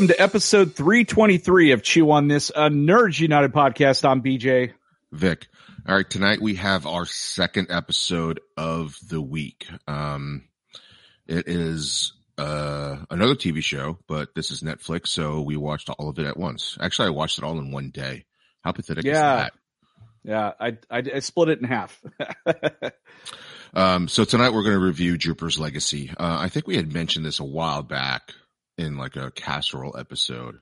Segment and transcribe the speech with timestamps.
[0.00, 4.02] Welcome to episode 323 of Chew on This, a Nerds United podcast.
[4.08, 4.72] I'm BJ.
[5.12, 5.46] Vic.
[5.86, 6.08] All right.
[6.08, 9.68] Tonight we have our second episode of the week.
[9.86, 10.48] Um,
[11.26, 15.08] it is, uh, another TV show, but this is Netflix.
[15.08, 16.78] So we watched all of it at once.
[16.80, 18.24] Actually, I watched it all in one day.
[18.64, 19.36] How pathetic is Yeah.
[19.36, 19.52] that?
[20.24, 22.02] Yeah, I, I, I split it in half.
[23.72, 26.10] Um, so tonight we're going to review Jupiter's Legacy.
[26.10, 28.32] Uh, I think we had mentioned this a while back
[28.80, 30.60] in like a casserole episode,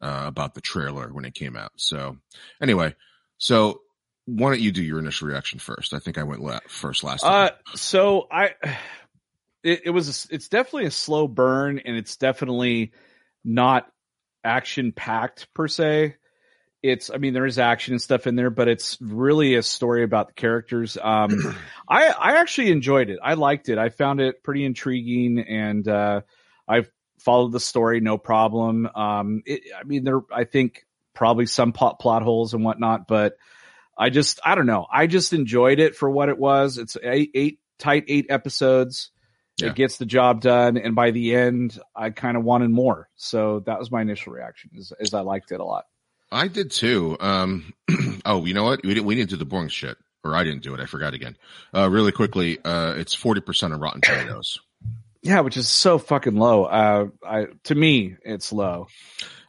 [0.00, 1.72] uh, about the trailer when it came out.
[1.76, 2.16] So
[2.62, 2.94] anyway,
[3.38, 3.80] so
[4.26, 5.94] why don't you do your initial reaction first?
[5.94, 7.58] I think I went la- first last uh, time.
[7.74, 8.50] so I,
[9.62, 12.92] it, it was, a, it's definitely a slow burn and it's definitely
[13.44, 13.90] not
[14.44, 16.16] action packed per se.
[16.80, 20.04] It's, I mean, there is action and stuff in there, but it's really a story
[20.04, 20.96] about the characters.
[21.00, 21.56] Um,
[21.88, 23.18] I, I actually enjoyed it.
[23.20, 23.78] I liked it.
[23.78, 26.20] I found it pretty intriguing and, uh,
[26.68, 28.88] I've followed the story, no problem.
[28.94, 33.36] Um, it, I mean, there, I think probably some plot, plot holes and whatnot, but
[33.96, 34.86] I just, I don't know.
[34.92, 36.78] I just enjoyed it for what it was.
[36.78, 39.10] It's eight, eight tight eight episodes.
[39.56, 39.68] Yeah.
[39.68, 40.76] It gets the job done.
[40.76, 43.08] And by the end, I kind of wanted more.
[43.16, 45.86] So that was my initial reaction is, is I liked it a lot.
[46.30, 47.16] I did too.
[47.18, 47.72] Um,
[48.24, 48.84] oh, you know what?
[48.84, 50.80] We didn't, we didn't do the boring shit or I didn't do it.
[50.80, 51.36] I forgot again.
[51.74, 54.60] Uh, really quickly, uh, it's 40% on Rotten Tomatoes.
[55.28, 56.64] Yeah, which is so fucking low.
[56.64, 58.86] Uh, I to me, it's low.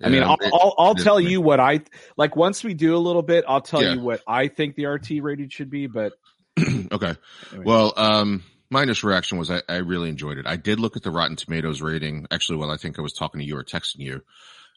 [0.04, 1.82] I mean, I'll, it- I'll, I'll tell you what I
[2.18, 2.36] like.
[2.36, 3.94] Once we do a little bit, I'll tell Yeah.
[3.94, 5.88] you what I think the RT rating should be.
[5.88, 6.14] But
[6.60, 7.16] okay.
[7.52, 7.66] anyway.
[7.66, 10.46] Well, um, my initial reaction was I, I really enjoyed it.
[10.46, 12.28] I did look at the Rotten Tomatoes rating.
[12.30, 14.22] Actually, well, I think I was talking to you or texting you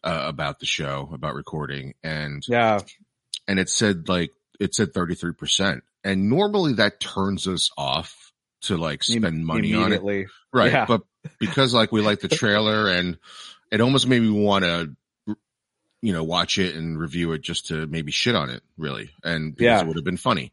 [0.05, 2.79] uh, about the show, about recording, and yeah,
[3.49, 4.31] and it said like
[4.61, 8.32] it said thirty three percent, and normally that turns us off
[8.63, 10.03] to like spend money on it,
[10.53, 10.73] right?
[10.73, 10.87] Yeah.
[10.87, 11.03] But
[11.39, 13.19] because like we like the trailer, and
[13.71, 14.95] it almost made me want to.
[16.05, 19.55] You know, watch it and review it just to maybe shit on it, really, and
[19.55, 19.81] because Yeah.
[19.83, 20.53] it would have been funny.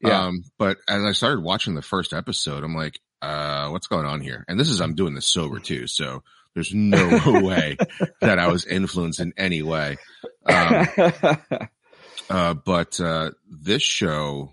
[0.00, 0.24] Yeah.
[0.24, 4.20] Um, but as I started watching the first episode, I'm like, uh, what's going on
[4.20, 4.44] here?
[4.48, 5.86] And this is, I'm doing this sober too.
[5.86, 7.76] So there's no way
[8.20, 9.98] that I was influenced in any way.
[10.44, 10.86] Um,
[12.30, 14.52] uh, but, uh, this show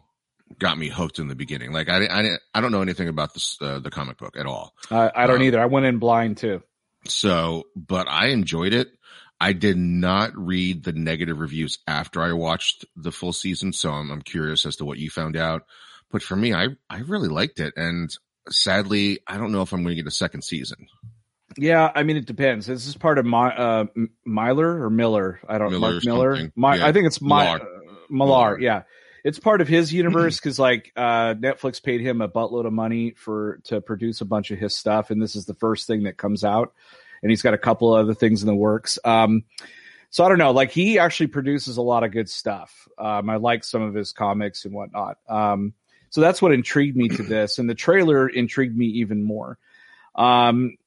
[0.60, 1.72] got me hooked in the beginning.
[1.72, 4.74] Like I, I, I don't know anything about this, uh, the comic book at all.
[4.92, 5.60] I, I don't Um, either.
[5.60, 6.62] I went in blind too.
[7.08, 8.90] So, but I enjoyed it.
[9.40, 14.10] I did not read the negative reviews after I watched the full season, so I'm,
[14.10, 15.64] I'm curious as to what you found out.
[16.12, 18.10] But for me, I I really liked it, and
[18.50, 20.88] sadly, I don't know if I'm going to get a second season.
[21.58, 22.66] Yeah, I mean it depends.
[22.66, 23.86] This is part of my uh,
[24.26, 25.40] Myler or Miller.
[25.48, 26.52] I don't Miller Mark Miller.
[26.56, 26.88] My, Yeah.
[26.88, 27.62] I think it's my Millar.
[27.62, 27.66] uh,
[28.10, 28.28] Millar.
[28.28, 28.60] Millar.
[28.62, 28.82] Yeah,
[29.26, 33.12] it's part of his universe because like uh, Netflix paid him a buttload of money
[33.12, 36.16] for to produce a bunch of his stuff, and this is the first thing that
[36.16, 36.74] comes out,
[37.22, 38.98] and he's got a couple other things in the works.
[39.04, 39.44] Um,
[40.12, 40.52] so I don't know.
[40.52, 42.88] Like he actually produces a lot of good stuff.
[42.98, 45.18] Um, I like some of his comics and whatnot.
[45.28, 45.74] Um,
[46.10, 49.58] so that's what intrigued me to this, and the trailer intrigued me even more.
[50.14, 50.78] Um,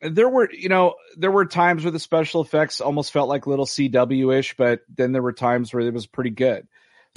[0.00, 3.66] there were, you know, there were times where the special effects almost felt like little
[3.66, 6.68] CW ish, but then there were times where it was pretty good.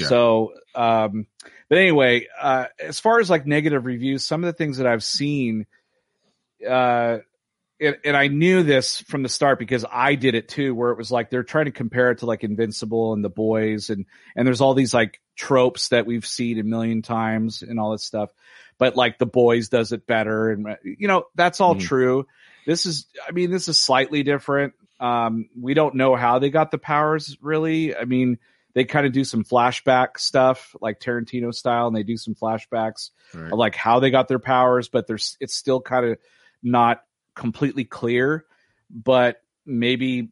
[0.01, 0.07] Yeah.
[0.07, 1.27] So, um,
[1.69, 5.03] but anyway, uh, as far as like negative reviews, some of the things that I've
[5.03, 5.65] seen,
[6.67, 7.19] uh,
[7.79, 10.97] and, and I knew this from the start because I did it too, where it
[10.97, 14.05] was like they're trying to compare it to like Invincible and The Boys, and
[14.35, 18.01] and there's all these like tropes that we've seen a million times and all that
[18.01, 18.31] stuff,
[18.77, 21.81] but like The Boys does it better, and you know that's all Mhm.
[21.81, 22.27] true.
[22.67, 24.73] This is, I mean, this is slightly different.
[24.99, 27.95] Um, we don't know how they got the powers really.
[27.95, 28.37] I mean,
[28.73, 33.09] they kind of do some flashback stuff like Tarantino style, and they do some flashbacks
[33.33, 33.51] Right.
[33.51, 36.17] of like how they got their powers, but there's it's still kind of
[36.63, 37.03] not
[37.35, 38.45] completely clear.
[38.89, 40.29] But maybe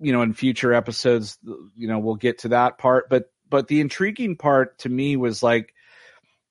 [0.00, 1.38] you know in future episodes,
[1.76, 3.08] you know we'll get to that part.
[3.08, 5.74] But but the intriguing part to me was like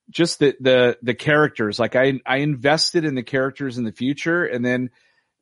[0.09, 1.79] just the the the characters.
[1.79, 4.89] Like I I invested in the characters in the future, and then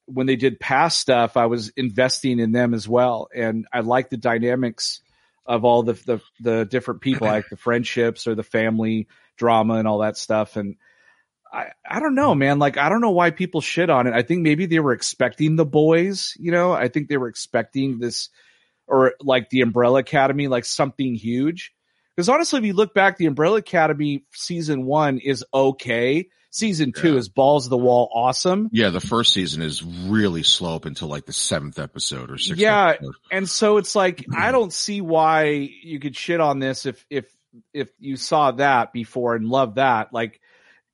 [0.06, 4.10] when they did past stuff, I was investing in them as well, and I like
[4.10, 5.02] the dynamics
[5.50, 9.88] of all the the, the different people, like the friendships or the family drama and
[9.88, 10.56] all that stuff.
[10.56, 10.76] And
[11.52, 12.60] I I don't know, man.
[12.60, 14.14] Like I don't know why people shit on it.
[14.14, 16.36] I think maybe they were expecting the boys.
[16.40, 18.30] You know, I think they were expecting this
[18.88, 21.74] or like the Umbrella Academy, like something huge.
[22.16, 26.28] Because honestly, if you look back, the Umbrella Academy season one is okay.
[26.52, 27.20] Season two Yeah.
[27.20, 28.70] is balls to the wall awesome.
[28.72, 32.60] Yeah, the first season is really slow up until like the seventh episode or sixth.
[32.62, 32.90] Yeah.
[32.90, 33.14] episode.
[33.32, 37.26] And so it's like I don't see why you could shit on this if if
[37.74, 40.12] if you saw that before and loved that.
[40.12, 40.40] Like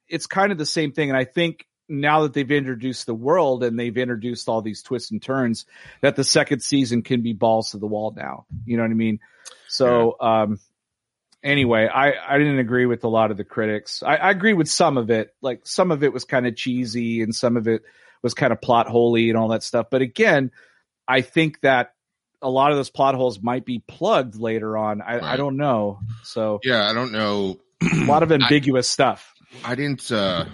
[0.09, 1.09] it's kind of the same thing.
[1.09, 5.11] And I think now that they've introduced the world and they've introduced all these twists
[5.11, 5.65] and turns,
[6.01, 8.45] that the second season can be balls to the wall now.
[8.65, 9.19] You know what I mean?
[9.67, 10.59] So um
[11.45, 14.03] anyway, I, I didn't agree with a lot of the critics.
[14.03, 15.33] I, I agree with some of it.
[15.41, 17.83] Like some of it was kind of cheesy and some of it
[18.21, 19.87] was kind of plot holy and all that stuff.
[19.89, 20.51] But again,
[21.07, 21.93] I think that
[22.41, 25.01] a lot of those plot holes might be plugged later on.
[25.01, 25.99] I, I don't know.
[26.23, 27.59] So Yeah, I don't know.
[27.81, 29.33] a lot of ambiguous stuff.
[29.63, 30.11] I didn't.
[30.11, 30.45] uh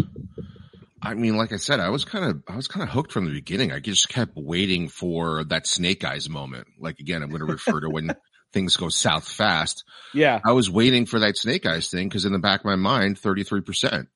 [1.04, 3.26] I mean, like I said, I was kind of, I was kind of hooked from
[3.26, 3.72] the beginning.
[3.72, 6.68] I just kept waiting for that Snake Eyes moment.
[6.80, 8.12] Like again, I'm going to refer to when
[8.54, 9.84] things go south fast.
[10.14, 10.40] Yeah.
[10.46, 13.18] I was waiting for that Snake Eyes thing because in the back of my mind,
[13.20, 14.10] 33 percent.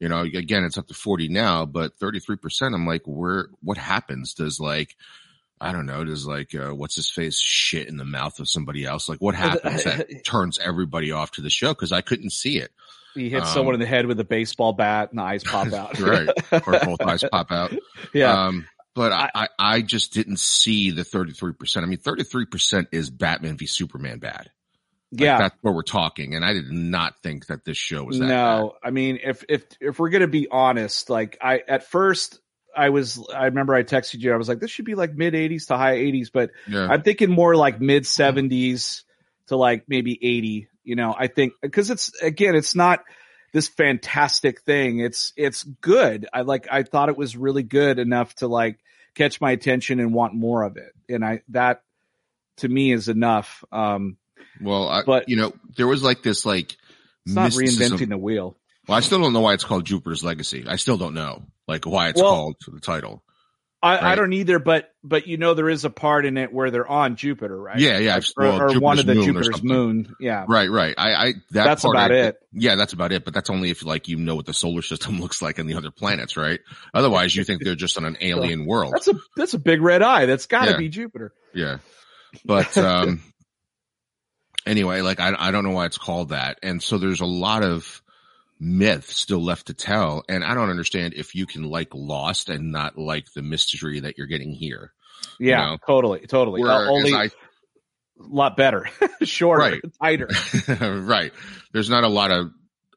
[0.00, 2.74] You know, again, it's up to 40 now, but 33 percent.
[2.74, 3.46] I'm like, where?
[3.62, 4.34] What happens?
[4.34, 4.96] Does like,
[5.60, 6.04] I don't know.
[6.04, 9.08] Does like, uh, what's his face shit in the mouth of somebody else?
[9.08, 11.68] Like, what happens that turns everybody off to the show?
[11.68, 12.70] Because I couldn't see it.
[13.14, 15.72] He hits Um, someone in the head with a baseball bat and the eyes pop
[15.72, 15.98] out.
[16.00, 16.28] right,
[16.66, 17.72] or both eyes pop out.
[18.12, 18.46] yeah.
[18.46, 21.82] Um, but I, I, I just didn't see the 33%.
[21.82, 24.50] I mean, 33% is Batman v Superman bad.
[25.12, 25.38] Like, yeah.
[25.38, 26.34] That's where we're talking.
[26.34, 29.64] And I did not think that this show was that no, I mean, if if
[29.80, 32.40] if we're gonna be honest, like I at first
[32.76, 35.34] I was, I remember I texted you, I was like, this should be like mid
[35.34, 36.50] '80s to high '80s, but.
[36.66, 36.88] Yeah.
[36.88, 39.02] I'm thinking more like mid 70s
[39.48, 40.68] to like maybe 80.
[40.82, 43.00] You know, I think because it's again, it's not
[43.52, 45.00] this fantastic thing.
[45.00, 46.26] It's it's good.
[46.32, 46.66] I like.
[46.70, 48.78] I thought it was really good enough to like
[49.14, 50.92] catch my attention and want more of it.
[51.08, 51.82] And I that
[52.58, 53.64] to me is enough.
[53.72, 54.16] Um,
[54.60, 56.76] well, I, but- you know, there was like this, like,
[57.26, 58.56] it's not mysticism- reinventing the wheel.
[58.86, 60.64] Well, I still don't know why it's called Jupiter's Legacy.
[60.68, 63.22] I still don't know, like, why it's Well- called the title.
[63.84, 66.70] I, I don't either, but but you know there is a part in it where
[66.70, 67.78] they're on Jupiter, right?
[67.78, 68.14] Yeah, yeah.
[68.14, 70.14] Like, well, or, or one of the moon Jupiter's moon.
[70.18, 70.94] Yeah, Right, right.
[70.96, 72.36] I, I, that That's about I- it.
[72.52, 73.24] Yeah, that's about it.
[73.24, 75.74] But that's only if like you know what the solar system looks like and the
[75.74, 76.60] other planets, right?
[76.94, 78.92] Otherwise, you think they're just on an alien world.
[78.94, 80.26] that's a that's a big red eye.
[80.26, 80.76] That's got to Yeah.
[80.78, 81.32] be Jupiter.
[81.52, 81.78] Yeah.
[82.44, 83.22] But um
[84.66, 86.58] anyway, like I I don't know why it's called that.
[86.62, 88.00] And so there's a lot of
[88.64, 90.24] myth still left to tell.
[90.28, 94.16] And I don't understand if you can like Lost and not like the mystery that
[94.16, 94.92] you're getting here.
[95.38, 95.78] Yeah, know?
[95.86, 96.62] totally, totally.
[96.62, 97.30] Uh, only I a
[98.18, 98.88] lot better,
[99.22, 99.82] shorter, Right.
[100.02, 100.28] tighter.
[101.00, 101.32] right.
[101.72, 102.50] There's not a lot of,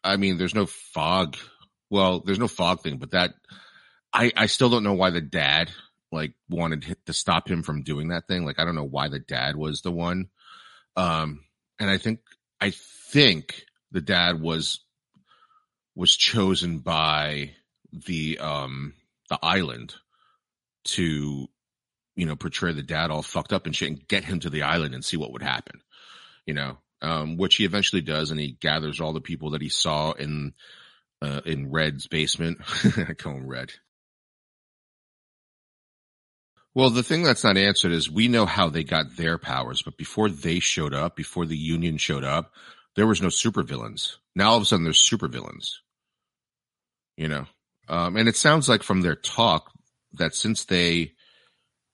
[0.04, 1.38] I mean, there's no fog.
[1.90, 3.34] Well, there's no fog thing, but that,
[4.14, 5.72] I, I still don't know why the dad
[6.12, 8.46] like wanted to stop him from doing that thing.
[8.46, 10.30] Like, I don't know why the dad was the one.
[10.96, 11.44] Um,
[11.80, 12.20] and I think,
[12.62, 14.80] I think the dad was,
[15.98, 17.52] was chosen by
[17.92, 18.94] the, um,
[19.30, 19.96] the island
[20.86, 21.48] to,
[22.16, 24.62] you know, portray the dad all fucked up and shit and get him to the
[24.64, 25.82] island and see what would happen
[26.48, 29.70] you know, um, which he eventually does, and he gathers all the people that he
[29.70, 30.54] saw in
[31.22, 32.60] uh, in Red's basement.
[32.98, 33.74] I call him Red.
[36.74, 39.98] Well, the thing that's not answered is we know how they got their powers, but
[39.98, 42.52] before they showed up, before the Union showed up,
[42.96, 44.18] there was no supervillains.
[44.36, 45.72] Now all of a sudden there's supervillains.
[47.18, 47.46] You know,
[47.90, 49.72] um, and it sounds like from their talk
[50.14, 51.14] that since they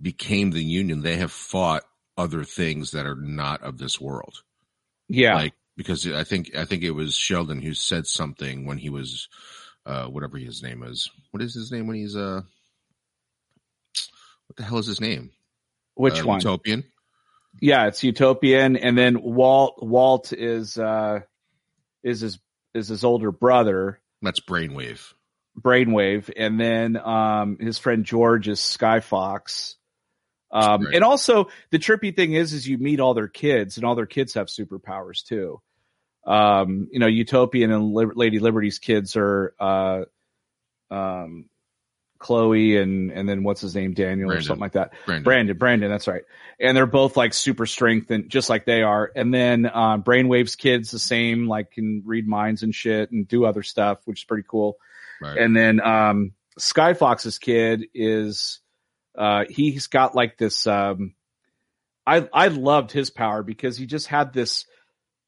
[0.01, 1.84] became the Union, they have fought
[2.18, 4.44] other things that are not of this world.
[5.08, 8.89] Yeah, Like because I think I think it was Sheldon who said something when he
[8.89, 9.30] was
[9.86, 11.10] uh whatever his name is.
[11.32, 12.42] What is his name when he's uh
[14.48, 15.32] what the hell is his name?
[15.96, 16.39] which Uh, one?
[16.39, 16.84] Utopian?
[17.62, 21.22] Yeah, it's Utopian, and then Walt Walt is uh
[22.03, 22.39] is his
[22.74, 25.13] is his older brother, That's Brainwave.
[25.62, 29.75] Brainwave, and then um his friend George is Skyfox.
[30.51, 30.96] Um, Right.
[30.96, 34.06] and also the trippy thing is, is you meet all their kids and all their
[34.08, 35.62] kids have superpowers too.
[36.25, 40.06] Um, you know, Utopian and Lady Liberty's kids are, uh,
[40.92, 41.50] um,
[42.24, 43.94] Chloe and, and then what's his name?
[43.94, 44.94] Daniel or something like that.
[45.06, 45.24] Brandon.
[45.24, 46.24] Brandon, Brandon, that's right.
[46.60, 49.12] And they're both like super strength and just like they are.
[49.15, 53.46] And then, uh, Brainwave's kids the same, like can read minds and shit and do
[53.46, 54.77] other stuff, which is pretty cool.
[55.22, 55.38] Right.
[55.38, 58.60] And then, um, Skyfox's kid is,
[59.18, 61.13] uh, he's got like this, um,
[62.08, 64.65] I, I loved his power because he just had this,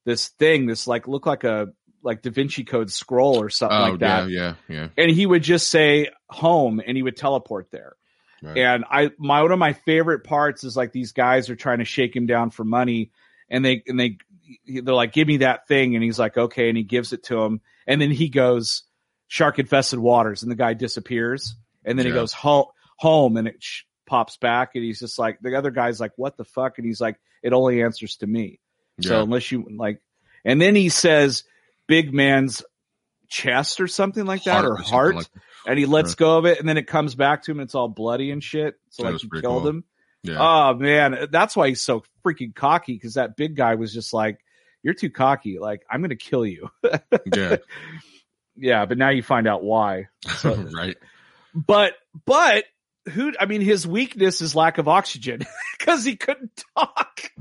[0.04, 1.68] this thing, this like look like a,
[2.02, 4.28] like Da Vinci Code scroll or something oh like that.
[4.30, 4.88] yeah, yeah, yeah.
[4.96, 7.96] and he would just say home and he would teleport there.
[8.42, 8.58] Right.
[8.58, 11.84] And I my one of my favorite parts is like these guys are trying to
[11.84, 13.10] shake him down for money
[13.48, 14.18] and they and they
[14.66, 15.94] they're like give me that thing.
[15.94, 16.68] And he's like okay.
[16.68, 17.60] And he gives it to him.
[17.86, 18.82] And then he goes
[19.28, 20.42] shark infested waters.
[20.42, 21.56] And the guy disappears.
[21.84, 22.66] And then he goes home
[22.98, 26.36] home and it sh- pops back and he's just like the other guy's like what
[26.36, 26.78] the fuck?
[26.78, 28.60] And he's like it only answers to me.
[29.00, 30.00] So unless you like
[30.44, 31.44] and then he says
[31.86, 32.62] big man's
[33.28, 35.26] chest or something like that or heart like-
[35.66, 37.74] and he lets go of it and then it comes back to him and it's
[37.74, 39.68] all bloody and shit so That like he killed cool.
[39.68, 39.84] him
[40.22, 40.36] yeah.
[40.38, 44.38] oh man that's why he's so freaking cocky because that big guy was just like
[44.84, 46.68] you're too cocky like i'm gonna kill you
[47.34, 47.56] yeah.
[48.56, 50.06] yeah but now you find out why
[50.38, 50.96] So- right.
[51.52, 52.64] but but
[53.12, 55.40] who i mean his weakness is lack of oxygen
[55.78, 57.32] because he couldn't talk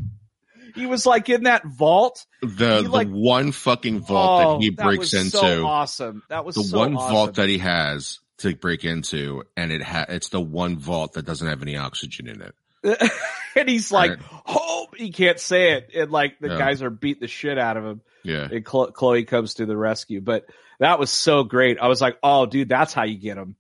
[0.76, 4.64] he was like in that vault The He, the like- one fucking vault oh, that
[4.64, 5.38] he breaks was into.
[5.38, 7.14] so awesome that was the so one awesome.
[7.14, 11.26] vault that he has to break into, and it ha- it's the one vault that
[11.26, 12.54] doesn't have any oxygen in it.
[13.56, 14.20] and he's like.
[14.22, 16.58] "Hope he can't say it," and like the Yeah.
[16.58, 18.02] guys are beat the shit out of him.
[18.24, 18.48] Yeah.
[18.52, 20.46] And Chlo- Chloe comes to the rescue, but
[20.80, 21.80] that was so great.
[21.80, 23.56] I was like, "Oh, dude, that's how you get him."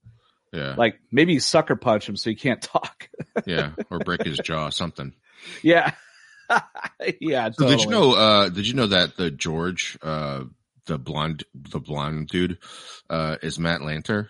[0.52, 0.76] Yeah.
[0.78, 3.10] Like maybe you sucker punch him so he can't talk.
[3.46, 3.72] yeah.
[3.90, 5.14] Or break his jaw, something.
[5.64, 5.92] yeah,
[7.20, 7.52] yeah.
[7.52, 8.14] So did you know?
[8.14, 10.44] Uh, did you know that the George, uh,
[10.86, 12.58] the blonde, the blonde dude,
[13.10, 14.30] uh, is Matt Lanter?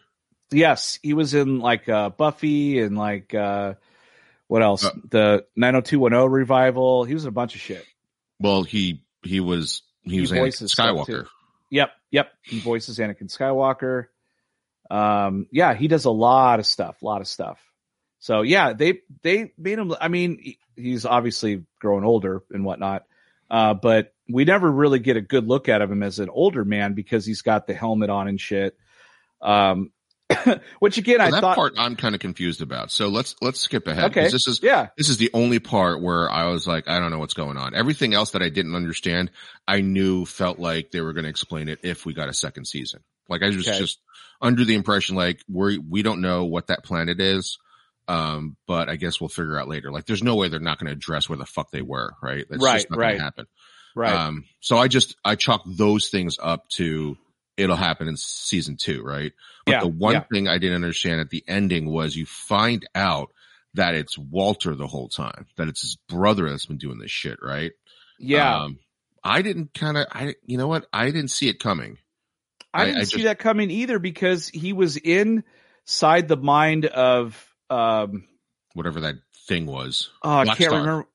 [0.51, 3.73] Yes, he was in like uh, Buffy and like uh,
[4.47, 4.85] what else?
[4.85, 7.03] Uh, the nine hundred two one zero revival.
[7.03, 7.85] He was in a bunch of shit.
[8.39, 11.27] Well, he he was he, He was Anakin Skywalker.
[11.69, 12.31] Yep, yep.
[12.43, 14.07] He voices Anakin Skywalker.
[14.89, 17.59] Um, yeah, he does a lot of stuff, a lot of stuff.
[18.25, 19.93] So yeah, they they made him.
[20.01, 23.03] I mean, he's obviously growing older and whatnot,
[23.51, 26.65] uh, but we never really get a good look at of him as an older
[26.65, 28.75] man because he's got the helmet on and shit.
[29.43, 29.91] Um,
[30.79, 32.89] which again, Well, I that thought, part I'm kind of confused about.
[32.89, 34.23] So let's let's skip ahead Okay.
[34.31, 37.19] this is yeah, this is the only part where I was like, I don't know
[37.19, 37.75] what's going on.
[37.75, 39.29] Everything else that I didn't understand,
[39.67, 42.65] I knew felt like they were going to explain it if we got a second
[42.65, 43.01] season.
[43.29, 43.77] Like I was Okay.
[43.77, 43.99] just
[44.41, 47.59] under the impression like we we don't know what that planet is.
[48.07, 49.91] Um, but I guess we'll figure out later.
[49.91, 52.45] Like there's no way they're not going to address where the fuck they were, right?
[52.49, 53.07] That's Right, just not right.
[53.09, 53.47] going to happen.
[53.95, 57.17] right, Um, so I just, I chalk those things up to
[57.57, 59.31] it'll happen in season two, right?
[59.65, 60.23] But Yeah, the one yeah.
[60.31, 63.29] thing I didn't understand at the ending was you find out
[63.75, 67.39] that it's Walter the whole time, that it's his brother that's been doing this shit,
[67.41, 67.71] right?
[68.19, 68.63] yeah.
[68.63, 68.79] Um,
[69.23, 70.85] I didn't kind of, I, you know what?
[70.93, 71.97] I didn't see it coming.
[72.73, 76.85] I I- didn't I see just- that coming either because he was inside the mind
[76.85, 78.27] of um
[78.73, 79.15] Whatever that
[79.47, 80.09] thing was.
[80.23, 80.79] oh, I can't Star.
[80.79, 81.05] remember.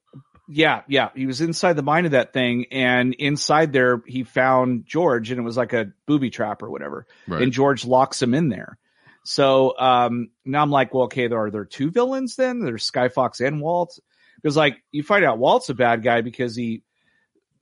[0.52, 4.85] Yeah, yeah, he was inside the mind of that thing, and inside there he found
[4.87, 7.42] George, and it was like a booby trap or whatever, Right.
[7.42, 8.78] and George locks him in there.
[9.25, 12.61] So um now I'm like, well, okay, there are there two villains then?
[12.64, 13.99] There's Skyfox and Walt,
[14.42, 16.83] because like you find out Walt's a bad guy because he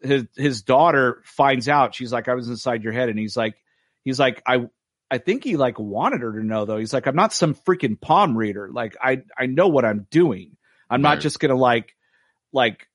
[0.00, 3.56] his his daughter finds out she's like I was inside your head and he's like
[4.04, 4.68] he's like I
[5.10, 6.76] I think he like wanted her to know though.
[6.78, 8.68] He's like I'm not some freaking palm reader.
[8.72, 10.56] Like I I know what I'm doing.
[10.90, 11.94] I'm not just going to like
[12.52, 12.86] like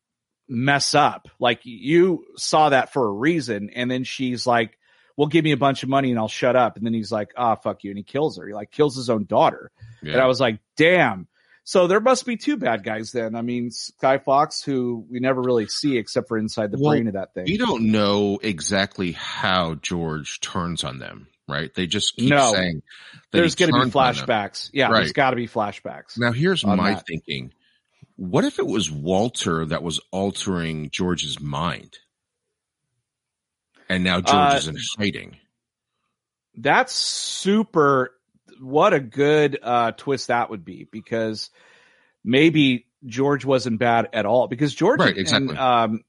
[0.47, 1.27] mess up.
[1.39, 4.77] Like you saw that for a reason and then she's like
[5.15, 7.29] well give me a bunch of money and I'll shut up and then he's like
[7.37, 8.47] ah fuck you and he kills her.
[8.47, 9.71] He like kills his own daughter.
[10.01, 10.13] yeah.
[10.13, 11.27] And I was like damn.
[11.65, 13.35] So there must be two bad guys then.
[13.35, 17.13] I mean, Skyfox, who we never really see except for inside the Well, brain of
[17.13, 17.45] that thing.
[17.45, 21.73] we don't know exactly how George turns on them, right?
[21.73, 22.53] They just keep No.
[22.53, 22.81] saying
[23.31, 24.25] There's going to be turns on them.
[24.25, 24.69] flashbacks.
[24.73, 24.99] Yeah, Right.
[24.99, 26.17] there's got to be flashbacks.
[26.17, 27.05] Now here's my that.
[27.07, 27.53] thinking.
[28.15, 31.97] What if it was Walter that was altering George's mind?
[33.89, 35.37] And now George Uh, is in hiding.
[36.55, 38.11] That's super.
[38.59, 41.49] What a good uh, twist that would be because
[42.23, 45.49] maybe George wasn't bad at all because George Right, exactly.
[45.49, 46.03] and, um,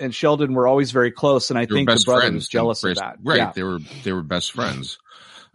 [0.00, 2.96] and Sheldon were always very close, and I They think the brother was jealous of
[2.96, 3.18] that.
[3.22, 3.38] Right.
[3.38, 3.52] Yeah.
[3.54, 4.98] They were they were best friends.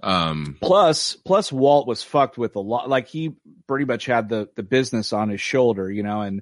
[0.03, 2.87] Um, plus, plus Walt was fucked with a lot.
[2.89, 3.35] Like he
[3.67, 6.41] pretty much had the the business on his shoulder, you know, and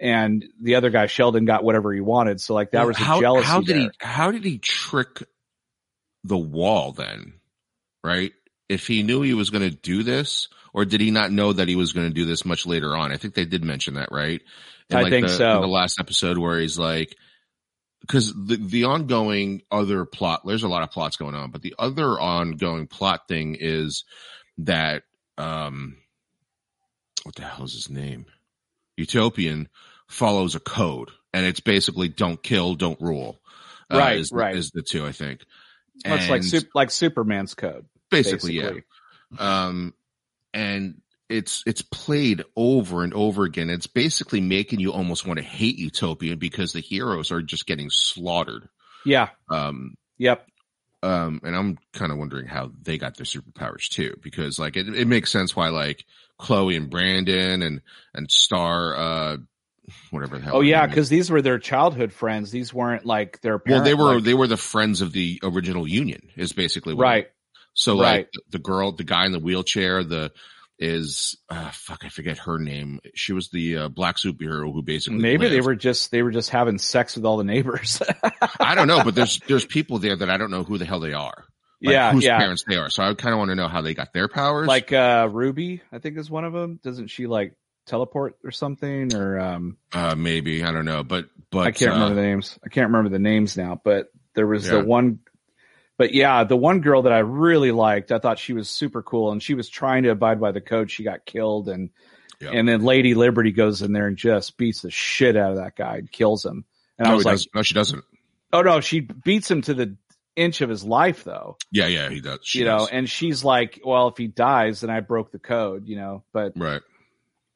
[0.00, 2.40] and the other guy Sheldon got whatever he wanted.
[2.40, 3.46] So like that well, was how, jealousy.
[3.46, 3.82] How did there.
[3.82, 3.90] he?
[4.00, 5.22] How did he trick
[6.24, 7.34] the wall then?
[8.02, 8.32] Right?
[8.68, 11.68] If he knew he was going to do this, or did he not know that
[11.68, 13.12] he was going to do this much later on?
[13.12, 14.42] I think they did mention that, right?
[14.90, 15.56] In I like think the, so.
[15.56, 17.16] In the last episode where he's like,
[18.06, 21.74] because the the ongoing other plot, there's a lot of plots going on, but the
[21.78, 24.04] other ongoing plot thing is
[24.58, 25.02] that
[25.38, 25.96] um,
[27.22, 28.26] what the hell is his name?
[28.96, 29.68] Utopian
[30.08, 33.40] follows a code, and it's basically don't kill, don't rule.
[33.90, 34.54] Uh, Right, is, right.
[34.56, 35.40] is the two I think.
[36.06, 38.82] Like And- sup- like Superman's code, basically, basically.
[39.38, 39.66] yeah.
[39.66, 39.94] Um,
[40.52, 43.70] and it's it's played over and over again.
[43.70, 47.88] It's basically making you almost want to hate Utopia because the heroes are just getting
[47.90, 48.68] slaughtered.
[49.06, 49.30] Yeah.
[49.50, 50.46] Um, Yep.
[51.02, 54.88] um, and I'm kind of wondering how they got their superpowers too, because like it,
[54.88, 56.04] it makes sense why like
[56.38, 57.80] Chloe and Brandon and
[58.14, 59.36] and Star, uh,
[60.10, 60.56] whatever the hell.
[60.56, 62.50] Oh yeah, because these were their childhood friends.
[62.50, 65.86] These weren't like their well, they were like- they were the friends of the original
[65.88, 66.28] Union.
[66.36, 67.28] Is basically it right.
[67.74, 68.18] So Right.
[68.18, 70.32] like the girl, the guy in the wheelchair, the
[70.78, 73.00] is uh, fuck, I forget her name.
[73.14, 76.50] She was the uh, black superhero who basically Maybe they were just they were just
[76.50, 78.02] having sex with all the neighbors.
[78.60, 81.00] I don't know, but there's there's people there that I don't know who the hell
[81.00, 81.44] they are.
[81.82, 82.38] Like, yeah, whose yeah.
[82.38, 82.88] parents they are.
[82.90, 84.66] So I kind of want to know how they got their powers.
[84.66, 86.80] Like uh Ruby, I think is one of them.
[86.82, 87.54] Doesn't she like
[87.86, 89.14] teleport or something?
[89.14, 92.58] Or um uh, maybe I don't know, but but I can't uh, remember the names.
[92.64, 94.78] I can't remember the names now, but there was Yeah.
[94.78, 95.20] the one
[95.96, 99.30] but yeah, the one girl that I really liked, I thought she was super cool
[99.32, 100.90] and she was trying to abide by the code.
[100.90, 101.90] She got killed and
[102.40, 105.76] and then Lady Liberty goes in there and just beats the shit out of that
[105.76, 106.64] guy and kills him.
[106.98, 108.04] And no, I was like, no, she doesn't.
[108.52, 109.96] oh no, she beats him to the
[110.36, 111.56] inch of his life though.
[111.70, 112.40] Yeah, yeah, he does.
[112.42, 115.86] She you know, and she's like, well, if he dies, then I broke the code,
[115.88, 116.82] you know, but, right.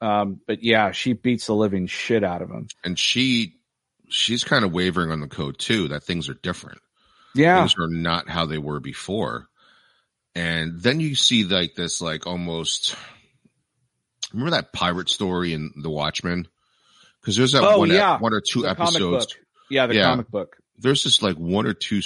[0.00, 2.68] um, but yeah, she beats the living shit out of him.
[2.84, 3.56] And she
[4.08, 5.88] she's kind of wavering on the code too.
[5.88, 6.80] That things are different.
[7.34, 7.60] Yeah.
[7.60, 9.46] things are not how they were before.
[10.34, 12.94] And then you see like this, like almost.
[14.32, 16.46] Remember that pirate story in The Watchmen?
[17.20, 18.18] Because there's that Oh, one, yeah.
[18.18, 19.34] one or two The episodes.
[19.70, 19.86] Yeah.
[19.86, 20.10] The Yeah.
[20.10, 20.56] comic book.
[20.76, 22.00] There's just like one or two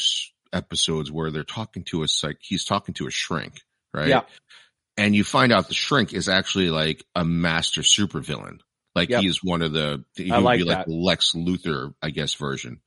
[0.52, 3.60] episodes where they're talking to us, like he's talking to a shrink,
[3.92, 4.08] right?
[4.08, 4.22] Yeah.
[4.96, 8.60] And you find out the shrink is actually like a master supervillain.
[8.94, 9.22] Like Yep.
[9.22, 10.88] he's one of the, he I would like be like that.
[10.90, 12.80] Lex Luthor, I guess, version.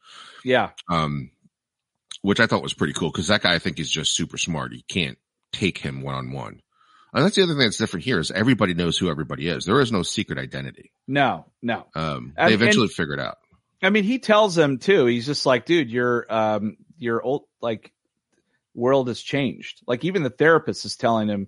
[0.44, 0.70] Yeah.
[0.90, 1.32] um,
[2.26, 4.74] which I thought was pretty cool because that guy I think is just super smart.
[4.74, 5.18] You can't
[5.52, 6.62] take him one on one.
[7.14, 9.64] And that's the other thing that's different here is everybody knows who everybody is.
[9.66, 10.92] There is no secret identity.
[11.08, 11.86] No, no.
[11.96, 13.38] Um, And- they eventually figure it out.
[13.82, 15.06] I mean, he tells them too.
[15.06, 17.92] He's just like, dude, your um, your old like
[18.74, 19.82] world has changed.
[19.88, 21.48] Like even the therapist is telling him,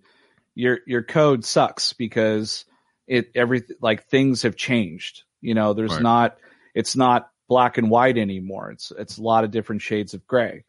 [0.54, 2.66] your your code sucks because
[3.08, 5.24] it every like things have changed.
[5.42, 6.02] You know, there's Right.
[6.04, 6.38] not
[6.76, 8.72] it's not black and white anymore.
[8.72, 10.64] It's it's a lot of different shades of gray,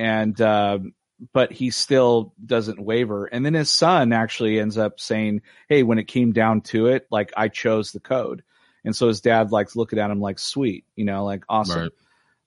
[0.00, 0.94] and um,
[1.34, 3.26] but he still doesn't waver.
[3.26, 7.06] And then his son actually ends up saying, "Hey, when it came down to it,
[7.10, 8.42] like I chose the code."
[8.82, 11.90] And so his dad likes looking at him like sweet, you know, like awesome.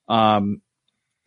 [0.09, 0.35] Right.
[0.35, 0.61] Um,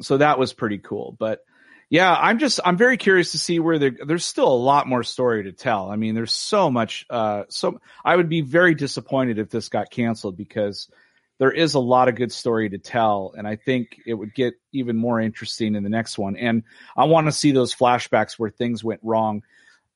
[0.03, 1.17] so that was pretty cool.
[1.17, 1.45] But
[1.89, 5.45] yeah, I'm just I'm very curious to see where there's still a lot more story
[5.45, 5.89] to tell.
[5.89, 7.07] I mean, there's so much.
[7.09, 10.91] Uh, so I would be very disappointed if this got canceled because
[11.39, 14.55] there is a lot of good story to tell, and I think it would get
[14.73, 16.37] even more interesting in the next one.
[16.37, 16.63] And
[16.97, 19.43] I want to see those flashbacks where things went wrong.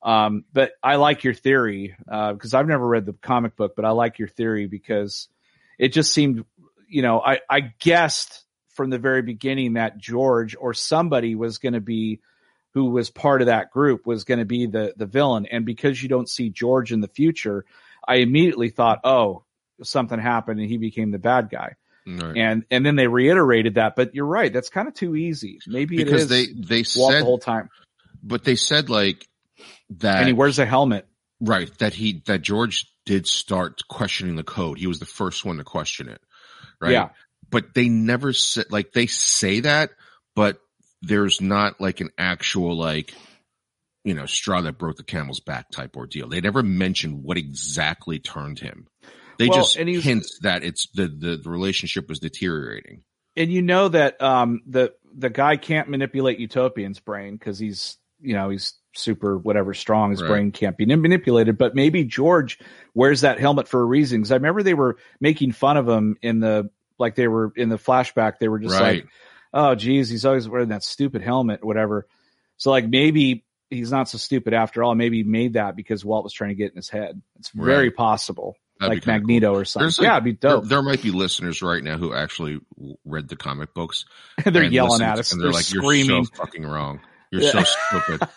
[0.03, 3.85] Um, but I like your theory uh, because I've never read the comic book, but
[3.85, 5.29] I like your theory because
[5.79, 6.45] it just seemed,
[6.89, 11.75] you know, I, I guessed from the very beginning that George or somebody was going
[11.75, 12.21] to be
[12.73, 16.03] who was part of that group was going to be the the villain, and because
[16.03, 17.65] you don't see George in the future,
[18.07, 19.45] I immediately thought, oh,
[19.83, 21.75] something happened and he became the bad guy,
[22.07, 22.37] Right.
[22.37, 23.95] and and then they reiterated that.
[23.97, 25.59] But you're right, that's kind of too easy.
[25.67, 27.69] Maybe because it is they, they Walt the whole time,
[28.23, 29.27] but they said like
[29.99, 31.07] that, and he wears a helmet.
[31.41, 31.71] right.
[31.79, 34.79] That he, that George did start questioning the code.
[34.79, 36.21] He was the first one to question it.
[36.81, 36.93] Right.
[36.93, 37.09] Yeah.
[37.51, 39.91] But they never said, like they say that,
[40.37, 40.61] but
[41.03, 43.13] there's not like an actual like
[44.05, 48.19] you know straw that broke the camel's back type ordeal they never mentioned what exactly
[48.19, 48.87] turned him
[49.41, 53.03] they Well, just and hint that it's the, the the relationship was deteriorating
[53.37, 58.35] and you know that um the the guy can't manipulate utopian's brain because he's you
[58.35, 60.29] know he's super whatever strong his Right.
[60.29, 62.59] brain can't be manipulated but maybe george
[62.93, 66.17] wears that helmet for a reason because i remember they were making fun of him
[66.21, 69.11] in the like they were in the flashback they were just right like
[69.55, 72.07] oh geez he's always wearing that stupid helmet whatever
[72.59, 74.95] so like maybe he's not so stupid after all.
[74.97, 77.23] Maybe he made that because Walt was trying to get in his head.
[77.39, 77.97] It's very Right.
[77.97, 79.61] possible, That'd like Magneto cool.
[79.61, 79.87] or something.
[79.89, 80.65] Like- yeah, it'd be There, dope.
[80.67, 82.59] there might be listeners right now who actually
[83.05, 84.05] read the comic books.
[84.45, 85.33] And they're and yelling listened, at us.
[85.33, 86.11] and They're, they're, like, screaming.
[86.17, 87.01] "You're so fucking wrong.
[87.31, 88.29] You're so stupid."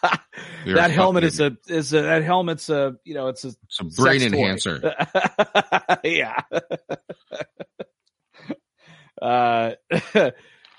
[0.65, 3.79] You're that helmet is a is a that helmet's a you know it's a It's
[3.79, 4.93] a brain enhancer.
[6.03, 6.41] yeah.
[9.21, 9.71] uh,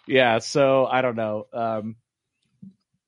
[0.06, 0.38] yeah.
[0.38, 1.46] So I don't know.
[1.52, 1.96] Um,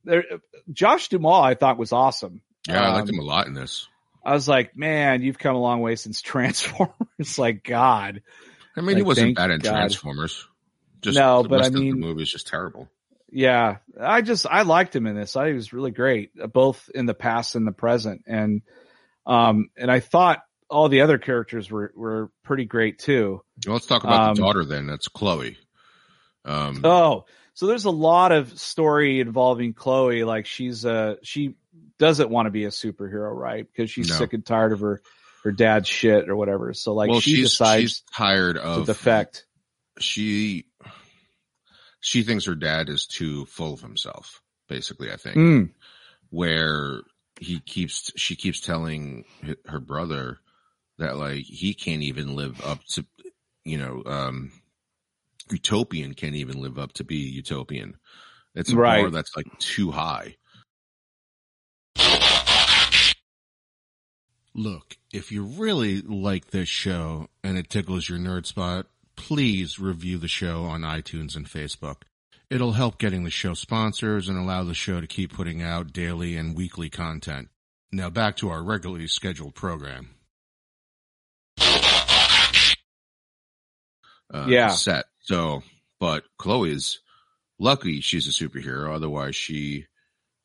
[0.05, 0.25] there,
[0.73, 2.41] Josh Duhamel, I thought was awesome.
[2.69, 3.87] Yeah, I liked Um, him a lot in this.
[4.27, 7.39] I was like, man, you've come a long way since Transformers.
[7.39, 8.23] like, God,
[8.77, 9.71] I mean, he wasn't bad in God.
[9.71, 10.47] Transformers.
[11.03, 12.89] Just No, the but I mean- the movie is just terrible.
[13.31, 13.77] yeah.
[14.01, 15.37] I just I liked him in this.
[15.37, 18.63] I he was really great, uh, both in the past and the present, and
[19.27, 23.43] um, and I thought all the other characters were were pretty great too.
[23.67, 24.87] Well, let's talk about Um, the daughter then.
[24.87, 25.57] That's Chloe.
[26.45, 30.25] Um, Oh, so there's a lot of story involving Chloe.
[30.25, 31.55] Like she's uh she
[31.99, 33.67] doesn't want to be a superhero, right?
[33.67, 34.19] Because she's No.
[34.19, 35.01] sick and tired of her
[35.45, 36.75] her dad's shit or whatever.
[36.75, 39.47] So like well, she she's decides she's tired to of defect.
[39.99, 40.67] she.
[42.01, 44.41] She thinks her dad is too full of himself.
[44.69, 45.71] Basically, I think Mm,
[46.31, 47.03] where
[47.41, 49.25] he keeps she keeps telling
[49.67, 50.39] her brother
[50.99, 53.05] that like he can't even live up to
[53.65, 54.53] you know um
[55.51, 57.97] utopian can't even live up to be utopian
[58.55, 60.35] it's a bar that's like too high
[64.57, 70.17] look if you really like this show and it tickles your nerd spot please review
[70.19, 72.03] the show on itunes and facebook
[72.49, 76.37] It'll help getting the show sponsors and allow the show to keep putting out daily
[76.37, 77.49] and weekly content.
[77.91, 80.11] Now back to our regularly scheduled program.
[84.33, 84.69] Uh, Yeah.
[84.71, 85.07] Set.
[85.21, 85.65] So,
[85.99, 87.01] but Chloe's
[87.59, 88.95] lucky she's a superhero.
[88.95, 89.87] Otherwise she,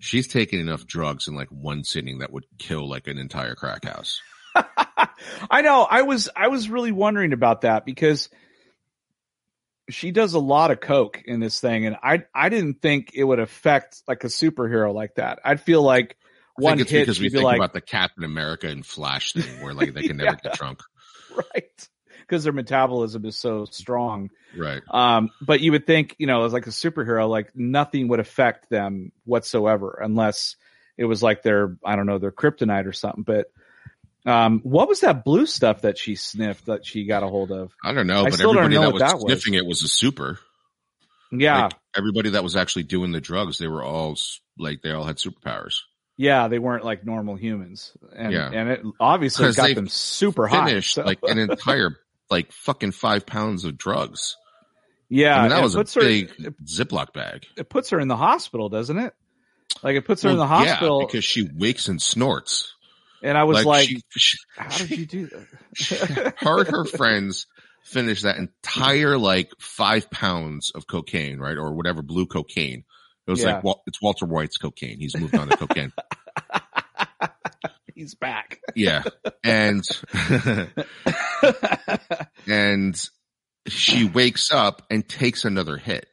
[0.02, 3.86] she's taken enough drugs in like one sitting that would kill like an entire crack
[3.86, 4.20] house.
[5.50, 5.84] I know.
[5.90, 8.30] I was I was really wondering about that because
[9.90, 13.24] she does a lot of coke in this thing, and I I didn't think it
[13.24, 15.40] would affect like a superhero like that.
[15.46, 16.18] I'd feel like
[16.60, 19.34] I one think it's hit because we think like about the Captain America and Flash
[19.34, 20.50] thing where like they can never Yeah.
[20.50, 20.82] get drunk.
[21.36, 21.90] right
[22.32, 24.30] because their metabolism is so strong.
[24.58, 24.82] Right.
[24.90, 28.70] Um, but you would think, you know, as like a superhero, like nothing would affect
[28.70, 30.56] them whatsoever unless
[30.98, 33.24] it was like their, I don't know, their kryptonite or something.
[33.24, 33.52] But
[34.26, 37.74] um, what was that blue stuff that she sniffed that she got a hold of?
[37.84, 39.24] I don't know, I but still don't everybody know that what was that was.
[39.26, 40.40] sniffing it was a super.
[41.32, 44.16] Yeah, Like, everybody that was actually doing the drugs, they were all
[44.58, 45.76] like they all had superpowers.
[46.18, 48.52] yeah, they weren't like normal humans, and Yeah.
[48.54, 50.80] and it obviously got them super high.
[50.82, 51.98] So- like an entire
[52.32, 54.38] like fucking five pounds of drugs.
[55.10, 57.46] yeah, I mean, that was a her, big it, Ziploc bag.
[57.58, 59.14] it puts her in the hospital, doesn't it?
[59.84, 62.74] Like it puts her in the Well, yeah, hospital, because she wakes and snorts.
[63.22, 67.48] and I was like, she, she, "How did you do that?" her and her friends
[67.84, 72.84] finished that entire like five pounds of cocaine, right, or whatever blue cocaine.
[73.28, 73.62] It was Yeah.
[73.64, 75.00] like it's Walter White's cocaine.
[75.00, 75.92] He's moved on to cocaine.
[78.02, 78.60] He's back.
[78.76, 79.04] Yeah,
[79.44, 79.84] and
[82.48, 83.10] and
[83.68, 86.08] she wakes up and takes another hit.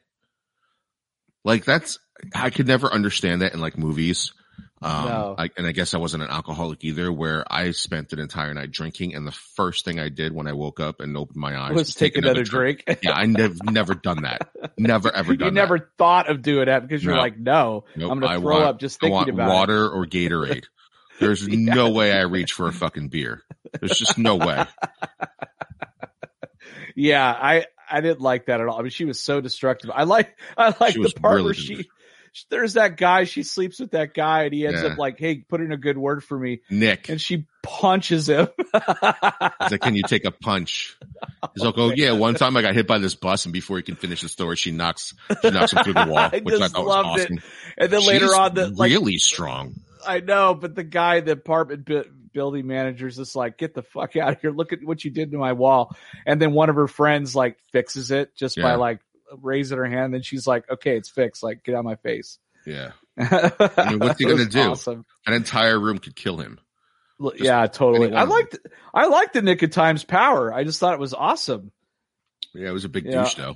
[1.43, 1.97] Like that's
[2.35, 4.33] I could never understand that in like movies.
[4.81, 5.35] Um, No.
[5.37, 8.71] I, and I guess I wasn't an alcoholic either, where I spent an entire night
[8.71, 11.73] drinking, and the first thing I did when I woke up and opened my eyes
[11.75, 12.83] Let's take another drink.
[13.01, 14.49] Yeah, I never never done that.
[14.77, 15.87] Never ever done you never that.
[15.97, 17.19] thought of doing that because you're No.
[17.19, 20.65] like, no, Nope, I'm going to throw want- up just thinking about water or Gatorade.
[21.19, 21.73] There's Yeah.
[21.73, 23.43] no way I reach for a fucking beer.
[23.79, 24.65] There's just no way.
[26.95, 28.77] Yeah, I I didn't like that at all.
[28.77, 29.89] I mean, she was so destructive.
[29.93, 31.89] I like I like the part really where she.
[32.49, 33.23] There's that guy.
[33.23, 34.89] She sleeps with that guy, and he ends Yeah.
[34.89, 38.49] up like, "Hey, put in a good word for me," Nick, and she punches him.
[38.73, 40.97] He's like, can you take a punch?
[41.55, 42.11] He's like, oh yeah.
[42.11, 44.57] One time I got hit by this bus, and before he can finish the story,
[44.57, 47.23] she knocks she knocks him through the wall, I which I thought was loved it.
[47.25, 47.39] awesome.
[47.77, 49.75] and then later on, the like really strong.
[50.07, 54.15] I know, but the guy, the apartment bu- building manager's just like, get the fuck
[54.15, 54.51] out of here.
[54.51, 55.95] Look at what you did to my wall.
[56.25, 58.99] And then one of her friends like fixes it just by like
[59.41, 60.13] raising her hand.
[60.13, 61.43] Then she's like, okay, it's fixed.
[61.43, 62.39] Like, get out of my face.
[62.65, 64.59] Yeah, I mean, what's he gonna do?
[64.59, 65.05] Awesome.
[65.25, 66.59] an entire room could kill him.
[67.21, 68.13] L- Yeah, totally.
[68.13, 68.57] I liked,
[68.93, 70.53] I liked the Nick of Time's power.
[70.53, 71.71] I just thought it was awesome.
[72.53, 73.23] Yeah, it was a big Yeah.
[73.23, 73.55] douche though.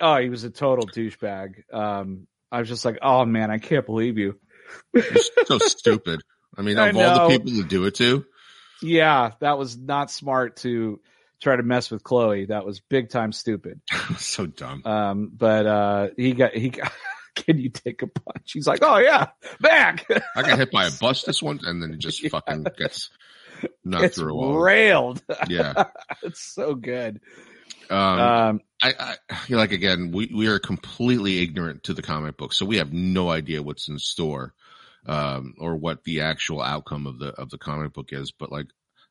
[0.00, 1.72] Oh, he was a total douchebag.
[1.74, 4.38] Um, I was just like, oh man, I can't believe you.
[4.94, 6.20] It's so stupid.
[6.56, 8.24] I mean, I of all the people to do it to,
[8.82, 11.00] Yeah, that was not smart to
[11.40, 12.46] try to mess with Chloe.
[12.46, 13.80] That was big time stupid.
[14.18, 14.82] so dumb.
[14.84, 16.92] Um, but uh, he got he got,
[17.36, 18.52] can you take a punch?
[18.52, 19.28] He's like, oh yeah,
[19.60, 20.06] back.
[20.34, 22.30] I got hit by a bus this one, and then it just Yeah.
[22.30, 23.10] fucking gets
[23.84, 24.56] knocked it's through a wall.
[24.58, 25.22] railed.
[25.48, 25.84] Yeah.
[26.22, 27.20] it's so good.
[27.90, 32.36] Um, Um, I, I feel like again, we, we are completely ignorant to the comic
[32.36, 34.54] book, so we have no idea what's in store,
[35.06, 38.30] um, or what the actual outcome of the of the comic book is.
[38.30, 38.66] But like,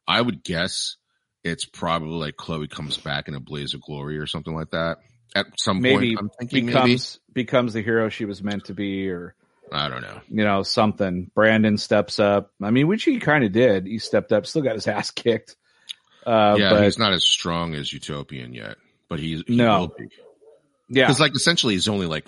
[0.08, 0.96] I would guess
[1.44, 4.98] it's probably like Chloe comes back in a blaze of glory or something like that.
[5.36, 8.74] At some maybe point, I'm thinking maybe becomes becomes the hero she was meant to
[8.74, 9.36] be, or
[9.72, 10.22] I don't know.
[10.30, 11.30] you know something.
[11.36, 12.52] Brandon steps up.
[12.62, 13.86] I mean, which he kind of did.
[13.86, 14.46] He stepped up.
[14.46, 15.58] Still got his ass kicked.
[16.28, 18.76] Uh, yeah, but he's not as strong as Utopian yet,
[19.10, 19.80] but he's he No.
[19.80, 20.10] will be.
[20.90, 22.28] yeah, Because like essentially, he's only like,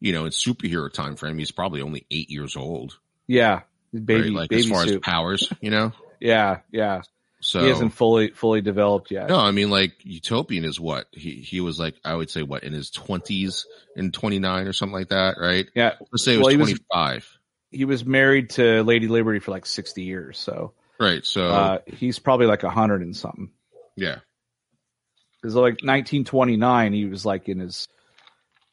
[0.00, 2.98] you know, in superhero time frame, he's probably only eight years old.
[3.26, 3.62] yeah,
[3.92, 4.32] baby, right?
[4.32, 4.94] Like baby as far suit.
[4.94, 5.92] as powers, you know.
[6.20, 7.02] yeah, yeah.
[7.40, 9.28] So he isn't fully fully developed yet.
[9.28, 11.94] no, I mean like Utopian is what he he was like.
[12.04, 15.66] I would say what in his twenties in twenty nine or something like that, right?
[15.74, 17.28] Yeah, Let's say it was was- twenty five.
[17.70, 21.24] he was married to Lady Liberty for like sixty years, so Right.
[21.24, 23.50] So uh, he's probably like a hundred and something.
[23.96, 24.20] yeah,
[25.40, 27.88] Because like 1929, he was like in his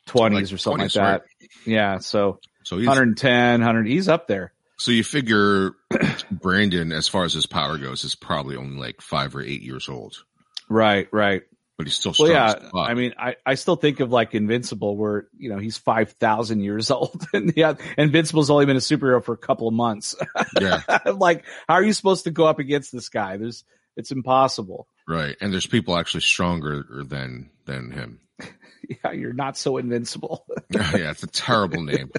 [0.07, 1.21] 20s Like or something 20s, like that.
[1.41, 1.49] right.
[1.65, 4.53] Yeah, so so he's 110, 100, he's up there.
[4.77, 5.71] so you figure
[6.31, 9.89] Brandon, as far as his power goes, is probably only like five or eight years
[9.89, 10.23] old,
[10.69, 11.43] Right, right.
[11.77, 12.69] But he's still Well, strong.
[12.73, 12.81] yeah.
[12.81, 16.62] I mean, I, I still think of like Invincible, where you know he's five thousand
[16.62, 20.15] years old, and yeah, Invincible's only been a superhero for a couple of months.
[20.59, 20.81] yeah,
[21.15, 23.38] like, how are you supposed to go up against this guy?
[23.38, 23.63] There's,
[23.95, 24.88] it's impossible.
[25.07, 25.36] right.
[25.41, 28.19] And there's people actually stronger than than him.
[29.05, 30.45] Yeah, you're not so invincible.
[30.69, 32.12] yeah, it's a terrible name.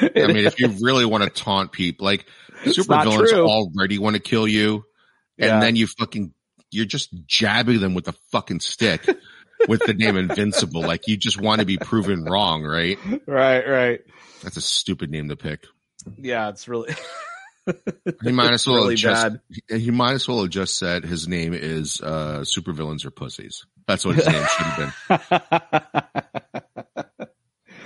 [0.00, 2.26] I mean, if you really want to taunt people, like
[2.64, 3.32] It's not supervillains
[3.74, 4.84] already want to kill you,
[5.36, 5.58] and Yeah.
[5.60, 6.32] then you fucking
[6.72, 9.06] you're just jabbing them with a fucking stick
[9.68, 10.82] with the name Invincible.
[10.82, 12.98] Like you just want to be proven wrong, right?
[13.26, 14.00] right, right.
[14.42, 15.64] That's a stupid name to pick.
[16.18, 16.92] Yeah, it's really,
[18.24, 19.36] He might as well really have just
[19.68, 19.80] bad.
[19.80, 23.64] he might as well have just said his name is uh supervillains or pussies.
[23.86, 25.18] That's what his name should have been.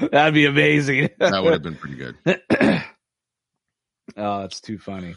[0.12, 1.10] That'd be amazing.
[1.18, 2.16] That would have been pretty good.
[4.16, 5.16] oh, it's too funny.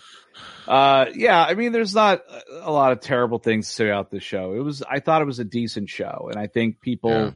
[0.68, 2.22] Uh, yeah, I mean, there's not
[2.62, 4.54] a lot of terrible things to say about this show.
[4.54, 7.32] It was, I thought it was a decent show, and I think people, Yeah.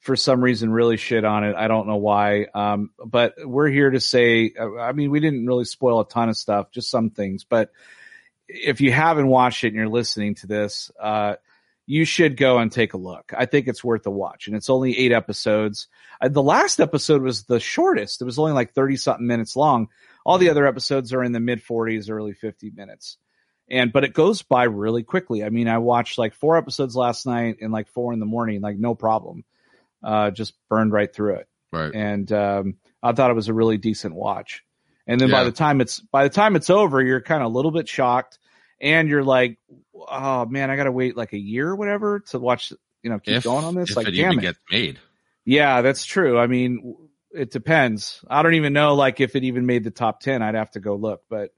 [0.00, 1.54] for some reason, really shit on it.
[1.54, 2.46] I don't know why.
[2.54, 6.36] Um, but we're here to say, I mean, we didn't really spoil a ton of
[6.36, 7.44] stuff, just some things.
[7.44, 7.70] But
[8.48, 11.36] if you haven't watched it and you're listening to this, uh,
[11.86, 13.32] you should go and take a look.
[13.36, 15.88] I think it's worth a watch, and it's only eight episodes.
[16.20, 18.20] Uh, the last episode was the shortest.
[18.22, 19.88] It was only like 30 something minutes long.
[20.24, 23.18] All the other episodes are in the mid 40s, early 50 minutes.
[23.68, 25.44] And, but it goes by really quickly.
[25.44, 28.60] I mean, I watched like four episodes last night and like four in the morning,
[28.60, 29.44] like no problem.
[30.02, 31.48] Uh, just burned right through it.
[31.72, 31.92] Right.
[31.94, 34.62] And, um, I thought it was a really decent watch.
[35.06, 37.54] And then by the time it's, by the time it's over, you're kind of a
[37.54, 38.38] little bit shocked
[38.80, 39.58] and you're like,
[39.94, 43.18] oh man, I got to wait like a year or whatever to watch, you know,
[43.18, 43.90] keep If, going on this.
[43.90, 44.42] if Like, it damn even it.
[44.42, 44.98] gets made.
[45.44, 46.38] Yeah, that's true.
[46.38, 46.96] I mean,
[47.34, 48.24] it depends.
[48.28, 50.42] I don't even know like if it even made the top 10.
[50.42, 51.50] I'd have to go look, but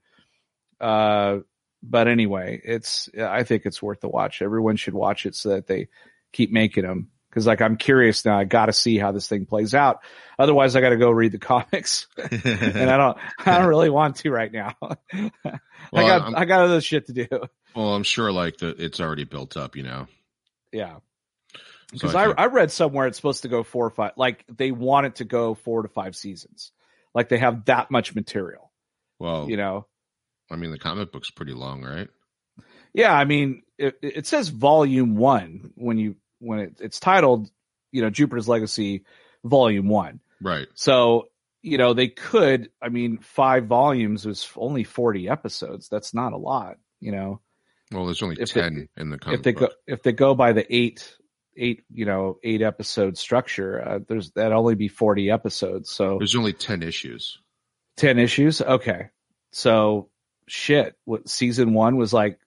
[0.79, 1.39] uh
[1.83, 4.41] but anyway, it's I think it's worth the watch.
[4.41, 5.87] Everyone should watch it so that they
[6.31, 8.39] keep making them cuz like I'm curious now.
[8.39, 9.99] I got to see how this thing plays out.
[10.39, 14.15] Otherwise, I got to go read the comics and I don't I don't really want
[14.17, 14.75] to right now.
[14.81, 15.59] I
[15.91, 17.27] Well, got I'm- I got other shit to do.
[17.75, 20.07] well, I'm sure like the it's already built up, you know.
[20.71, 20.97] Yeah.
[21.91, 24.11] So Because I I, think- I, read somewhere it's supposed to go four or five,
[24.17, 26.71] like they want it to go four to five seasons.
[27.13, 28.71] Like they have that much material,
[29.19, 29.85] Well, you know?
[30.51, 32.07] I mean, the comic book's pretty long, right?
[32.93, 33.13] Yeah.
[33.13, 37.49] I mean, it, it says volume one when you, when it, it's titled,
[37.91, 39.05] you know, Jupiter's Legacy
[39.43, 40.19] volume one.
[40.41, 40.67] Right.
[40.75, 41.29] So,
[41.61, 45.87] you know, they could, I mean, five volumes is only 40 episodes.
[45.89, 47.41] That's not a lot, you know?
[47.91, 49.59] Well, there's only If they- ten in the comic if they book.
[49.71, 51.15] go if they go by the eight
[51.57, 53.81] eight you know eight episode structure.
[53.85, 56.17] Uh, there's that only be 40 episodes so.
[56.17, 57.39] There's only ten issues.
[57.97, 58.61] 10 issues?
[58.61, 59.09] Okay.
[59.51, 60.09] So
[60.47, 62.39] shit what season one was like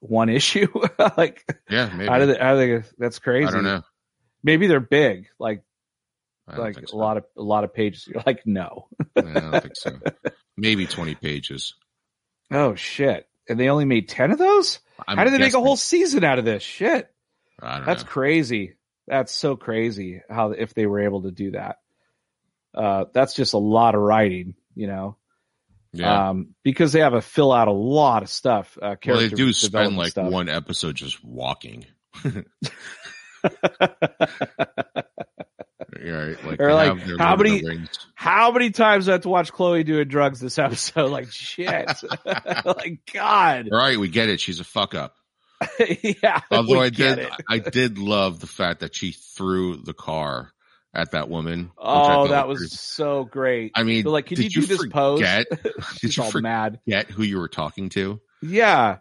[0.00, 0.68] one issue?
[1.16, 2.08] Like Yeah, maybe.
[2.08, 3.48] how do they how do they that's crazy.
[3.48, 3.82] I don't know.
[4.42, 5.62] maybe they're big like
[6.46, 8.06] like think a lot of a lot of pages.
[8.06, 8.88] You're like no.
[9.16, 9.98] I don't think so.
[10.56, 11.74] Maybe twenty pages.
[12.50, 13.26] oh shit.
[13.46, 14.80] And they only made 10 of those?
[15.06, 16.62] I'm how did they make a whole season out of this?
[16.62, 17.13] Shit
[17.64, 18.08] That's know.
[18.10, 18.74] crazy.
[19.06, 21.76] That's so crazy how if they were able to do that.
[22.74, 25.16] Uh, that's just a lot of writing, you know,
[25.92, 26.30] Yeah.
[26.30, 28.76] um, because they have to fill out a lot of stuff.
[28.80, 30.30] Uh, well, they do spend like stuff.
[30.30, 31.84] one episode just walking.
[36.02, 36.44] Right.
[36.44, 37.62] Like, Or like, how many-
[38.14, 41.10] how many times I have to watch Chloe doing drugs this episode?
[41.14, 41.88] Like shit.
[42.64, 43.68] like God.
[43.72, 44.40] All right, we get it.
[44.40, 45.14] She's a fuck up.
[46.22, 46.40] yeah.
[46.50, 47.28] Although I did.
[47.48, 50.50] I did love the fact that she threw the car
[50.94, 51.70] at that woman.
[51.76, 53.72] Oh, that was was so great.
[53.74, 55.18] I mean, They're like, can did you do this pose?
[55.20, 56.80] forget, Did She's you all mad.
[57.10, 58.20] who you were talking to?
[58.42, 58.98] Yeah.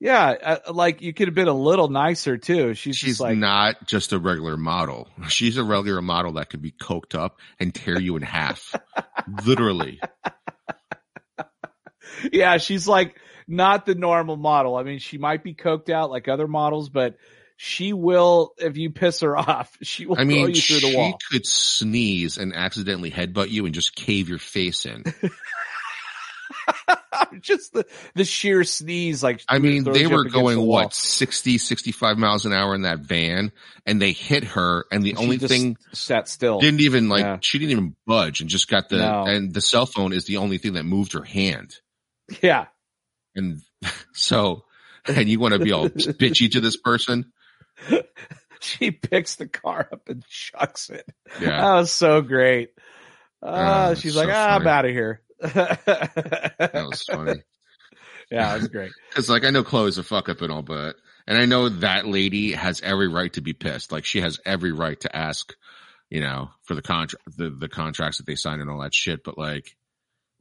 [0.00, 0.28] Yeah.
[0.66, 2.74] Uh, like you could have been a little nicer too.
[2.74, 5.08] She's, She's just like, not just a regular model.
[5.28, 8.74] She's a regular model that could be coked up and tear you in half.
[9.44, 10.00] Literally.
[12.32, 13.16] yeah, she's like
[13.48, 14.76] not the normal model.
[14.76, 17.16] I mean, she might be coked out like other models, but
[17.56, 20.96] she will, if you piss her off, she will I mean, throw you through the
[20.96, 21.18] wall.
[21.30, 25.02] she could sneeze and accidentally headbutt you and just cave your face in.
[27.40, 27.84] just the,
[28.14, 29.22] the sheer sneeze.
[29.22, 32.82] Like, I mean, they were against the going what 60, 65 miles an hour in
[32.82, 33.52] that van
[33.86, 36.60] and they hit her and the She only thing sat still.
[36.60, 37.38] didn't even like, Yeah.
[37.40, 39.24] she didn't even budge and just got the, No.
[39.26, 41.74] and the cell phone is the only thing that moved her hand.
[42.42, 42.66] yeah.
[43.38, 43.62] And
[44.12, 44.64] so,
[45.06, 47.32] and you want to be all bitchy to this person?
[48.60, 51.06] She picks the car up and chucks it.
[51.40, 51.60] Yeah.
[51.60, 52.70] That was so great.
[53.42, 55.22] Uh, Oh, she's so like, ah, I'm out of here.
[55.40, 57.42] That was funny.
[58.30, 58.90] yeah, it was great.
[59.14, 60.96] Cause like I know Chloe's a fuck up and all, but,
[61.26, 63.92] and I know that lady has every right to be pissed.
[63.92, 65.54] Like she has every right to ask,
[66.10, 69.22] you know, for the contract, the, the contracts that they signed and all that shit.
[69.22, 69.76] But like,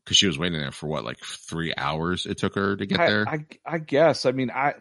[0.08, 3.00] cause she was waiting there for what, like three hours it took her to get
[3.00, 3.28] I, there.
[3.28, 4.26] I, I guess.
[4.26, 4.74] I mean, I,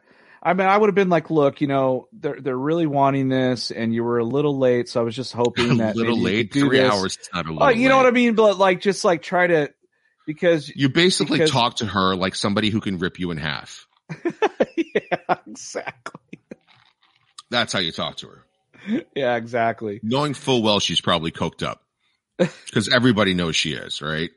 [0.43, 3.73] I mean, I would have been like, look, you know, they're they're really wanting this,
[3.73, 6.37] and you were a little late, so I was just hoping that little maybe you
[6.39, 6.93] late, three this.
[6.93, 7.19] hours.
[7.35, 8.05] Not a oh, little Oh, you know late.
[8.05, 8.35] what I mean?
[8.35, 9.73] But like, just like try to,
[10.27, 13.87] because You basically because- talk to her like somebody who can rip you in half.
[14.77, 16.39] yeah, exactly.
[17.51, 19.03] That's how you talk to her.
[19.17, 19.99] Yeah, exactly.
[20.05, 21.83] Knowing full well she's probably coked up.
[22.73, 24.31] Cause everybody knows she is, right?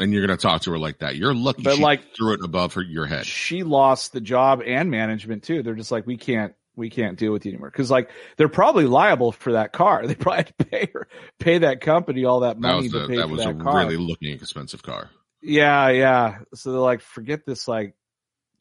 [0.00, 1.16] And you're going to talk to her like that.
[1.16, 3.26] You're lucky But she like- threw it above her, your head.
[3.26, 5.62] She lost the job and management too.
[5.62, 7.70] They're just like, we can't, we can't deal with you anymore.
[7.70, 10.02] Cause like, they're probably liable for that car.
[10.06, 11.08] They probably had to pay her,
[11.38, 13.54] pay that company all that That money was, to a, pay that for was a
[13.54, 13.78] car.
[13.80, 15.10] really looking expensive car.
[15.42, 16.38] Yeah, yeah.
[16.54, 17.94] So they're like, forget this, like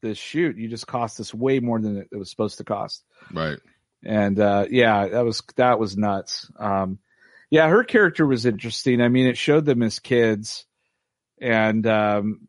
[0.01, 0.57] this shoot.
[0.57, 3.03] You just cost us way more than it was supposed to cost.
[3.33, 3.59] Right.
[4.03, 6.49] And uh yeah, that was that was nuts.
[6.57, 6.99] Um
[7.51, 9.01] yeah, her character was interesting.
[9.01, 10.65] I mean, it showed them as kids
[11.41, 12.47] and um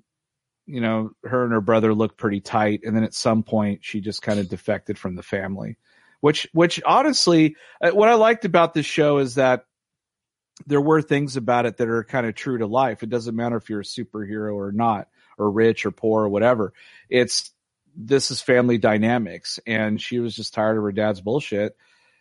[0.66, 4.00] you know, her and her brother looked pretty tight and then at some point she
[4.00, 5.76] just kind of defected from the family.
[6.20, 9.64] Which which honestly, uh, what I liked about this show is that
[10.66, 13.02] there were things about it that are kind of true to life.
[13.02, 16.72] It doesn't matter if you're a superhero or not, or rich or poor or whatever.
[17.08, 17.50] It's
[17.96, 21.76] this is family dynamics, and she was just tired of her dad's bullshit,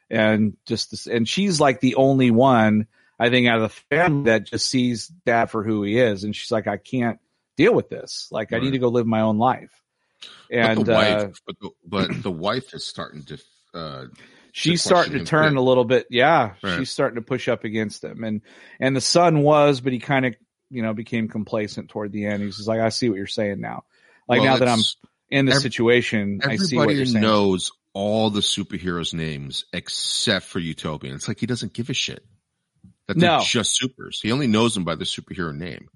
[0.10, 2.88] and just this, and she's like the only one
[3.20, 6.36] I think out of the family that just sees dad for who he is, and
[6.36, 7.20] she's like, I can't
[7.58, 8.30] deal with this.
[8.32, 9.72] Like, I need to go live my own life.
[10.52, 13.40] And but the uh, wife, but the, but the wife is starting to,
[13.74, 14.06] uh,
[14.52, 16.08] she's to starting to turn a little bit.
[16.10, 16.80] Yeah, Right.
[16.80, 18.42] she's starting to push up against him, and
[18.80, 20.36] and the son was, but he kind of
[20.70, 22.44] you know became complacent toward the end.
[22.44, 23.84] He's just like, I see what you're saying now.
[24.28, 24.80] Like well, now that I'm
[25.30, 27.22] in the ev- situation, I see what you're saying.
[27.22, 31.16] knows all the superheroes' names except for Utopian.
[31.16, 32.26] It's like he doesn't give a shit
[33.10, 33.42] that they're No.
[33.44, 34.22] just supers.
[34.22, 35.90] He only knows them by the superhero name.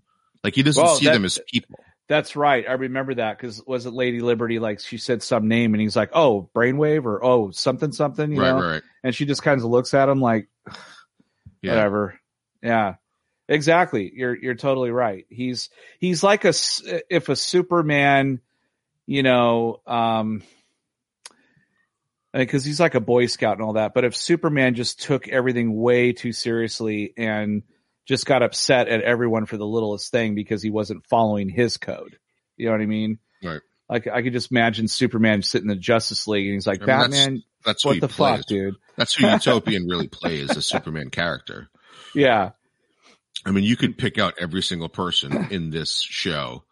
[0.43, 1.79] Like he doesn't Well, see that- them as people.
[2.09, 2.65] That's right.
[2.67, 4.59] I remember that because was it Lady Liberty?
[4.59, 8.41] Like she said some name, and he's like, "Oh, brainwave," or "Oh, something, something," you
[8.41, 8.61] Right, know.
[8.61, 8.81] right.
[9.03, 10.49] And she just kind of looks at him like,
[11.61, 11.71] Yeah.
[11.75, 12.19] whatever.
[12.61, 12.95] Yeah,
[13.47, 14.11] exactly.
[14.13, 15.25] You're you're totally right.
[15.29, 16.53] He's he's like a
[17.09, 18.41] if a Superman,
[19.07, 20.43] you know, um,
[22.33, 23.93] because he's like a Boy Scout and all that.
[23.93, 27.63] But if Superman just took everything way too seriously and
[28.05, 32.17] just got upset at everyone for the littlest thing because he wasn't following his code,
[32.57, 33.19] you know what I mean?
[33.43, 33.61] Right.
[33.89, 36.85] Like I could just imagine Superman sitting in the Justice League and he's like, I
[36.85, 38.75] mean, Batman, That's who what the fuck, dude?
[38.95, 41.69] That's who Utopian really plays, a Superman character.
[42.15, 42.51] Yeah.
[43.43, 46.63] I mean, you could pick out every single person in this show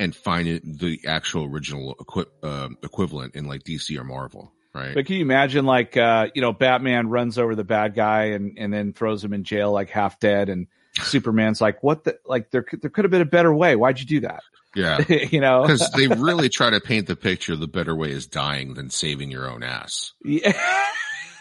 [0.00, 4.94] and find it the actual original equi- uh, equivalent in like DC or Marvel, right?
[4.94, 8.58] But can you imagine like uh, you know, Batman runs over the bad guy and
[8.58, 10.66] and then throws him in jail like half dead and
[11.02, 13.76] Superman's like, what the like there could there could have been a better way.
[13.76, 14.42] Why'd you do that?
[14.76, 14.98] yeah.
[15.30, 15.62] you know?
[15.62, 19.30] Because they really try to paint the picture the better way is dying than saving
[19.30, 20.12] your own ass.
[20.22, 20.52] Yeah.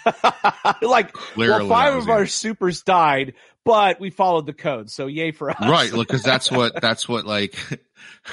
[0.82, 3.34] like Clearly well, five of our supers died,
[3.64, 5.58] but we followed the code, so yay for us.
[5.60, 7.58] right Look, because that's what that's what like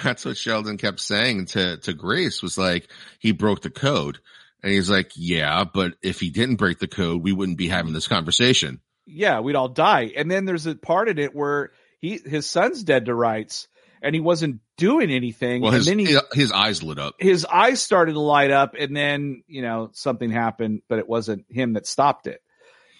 [0.02, 4.18] that's what sheldon kept saying to to grace was like he broke the code
[4.62, 7.92] and he's like yeah but if he didn't break the code we wouldn't be having
[7.92, 10.12] this conversation yeah, we'd all die.
[10.16, 13.66] And then there's a part in it where he his son's dead to rights,
[14.00, 15.60] and he wasn't doing anything.
[15.60, 17.16] Well, and his then he his eyes lit up.
[17.18, 21.46] his eyes started to light up, and then you know something happened, but it wasn't
[21.50, 22.42] him that stopped it.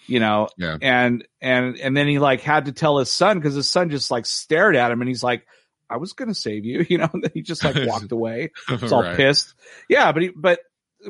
[0.05, 0.77] You know, Yeah.
[0.81, 4.11] and and and then he like had to tell his son because his son just
[4.11, 5.47] like stared at him, and he's like,
[5.89, 7.09] "I was gonna save you," you know.
[7.13, 8.51] And then he just like walked away.
[8.69, 9.15] It's all Right.
[9.15, 9.53] pissed.
[9.87, 10.59] Yeah, but he, but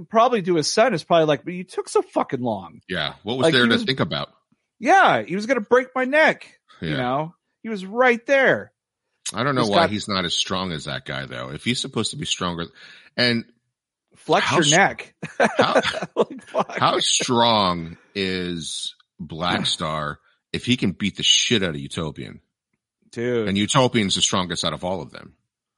[0.10, 2.82] probably to his son is probably like, but you took so fucking long.
[2.90, 3.14] Yeah.
[3.24, 4.30] What was Like, there to was- think about?
[4.80, 6.60] Yeah, he was gonna break my neck.
[6.82, 6.90] Yeah.
[6.90, 8.72] You know, he was right there.
[9.34, 11.50] I don't know He's why got- he's not as strong as that guy though.
[11.52, 12.66] If he's supposed to be stronger,
[13.16, 13.46] and
[14.16, 15.16] Flex How your neck.
[15.40, 15.82] how
[16.16, 20.20] like, how strong is Black Star
[20.52, 22.42] if he can beat the shit out of Utopian?
[23.12, 23.48] dude?
[23.48, 25.36] And Utopian's the strongest out of all of them.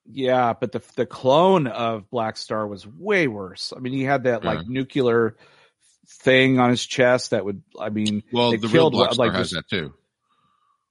[0.08, 3.74] Yeah, but the the clone of Black Star was way worse.
[3.76, 4.64] I mean, he had that like Yeah.
[4.68, 5.36] nuclear
[6.08, 7.64] thing on his chest that would.
[7.80, 9.94] I mean, Well, the real killed Black what- Star like has that too.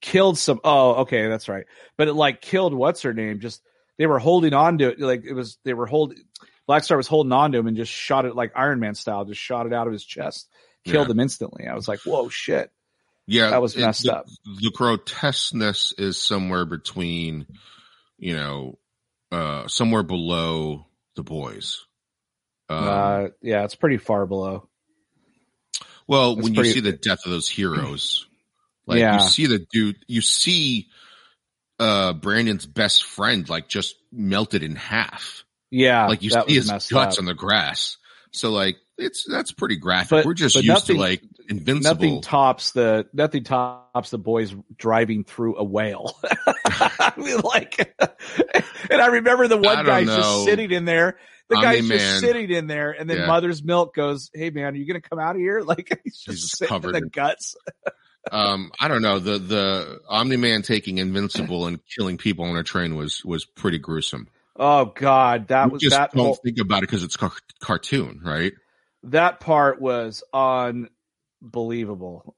[0.00, 0.60] killed some.
[0.64, 1.66] Oh, okay, that's right.
[1.96, 3.40] But it like killed what's her name?
[3.40, 3.62] Just
[3.98, 5.00] they were holding on to it.
[5.00, 6.18] Like it was they were holding.
[6.66, 9.24] Black Star was holding on to him and just shot it like Iron Man style.
[9.24, 10.48] Just shot it out of his chest,
[10.84, 11.12] killed Yeah.
[11.12, 11.66] him instantly.
[11.68, 12.72] I was like, whoa, shit.
[13.26, 14.26] Yeah, That was it- messed the, up.
[14.60, 17.46] The grotesqueness is somewhere between,
[18.18, 18.78] you know,
[19.34, 21.84] uh, somewhere below the boys.
[22.68, 24.68] Um, uh, yeah, it's pretty far below.
[26.06, 28.26] well, it's when pretty- you see the death of those heroes,
[28.86, 29.22] like Yeah.
[29.22, 30.88] you see the dude, you see
[31.80, 35.44] uh Brandon's best friend like just melted in half.
[35.70, 37.18] Yeah, like you see his guts up.
[37.18, 37.96] on the grass.
[38.30, 40.10] So like it's that's pretty graphic.
[40.10, 41.94] But- We're just used nothing- to like invincible.
[41.94, 46.18] Nothing tops the nothing tops the boys driving through a whale.
[46.66, 47.94] I mean, like,
[48.90, 50.16] and I remember the one guy's know.
[50.16, 51.18] just sitting in there.
[51.48, 51.98] The guy's Omni-Man.
[51.98, 53.26] just sitting in there, and then Yeah.
[53.26, 56.26] Mother's Milk goes, "Hey man, are you gonna come out of here?" Like he's just,
[56.30, 57.54] He's just covered in the guts.
[58.32, 62.62] um I don't know the the Omni Man taking invincible and killing people on a
[62.62, 64.28] train was was pretty gruesome.
[64.56, 67.32] Oh God, that You was just that don't whole, think about it because it's car-
[67.60, 68.52] cartoon, right?
[69.06, 70.93] that part was unbelievable.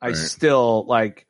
[0.00, 0.16] I Right.
[0.16, 1.26] still like.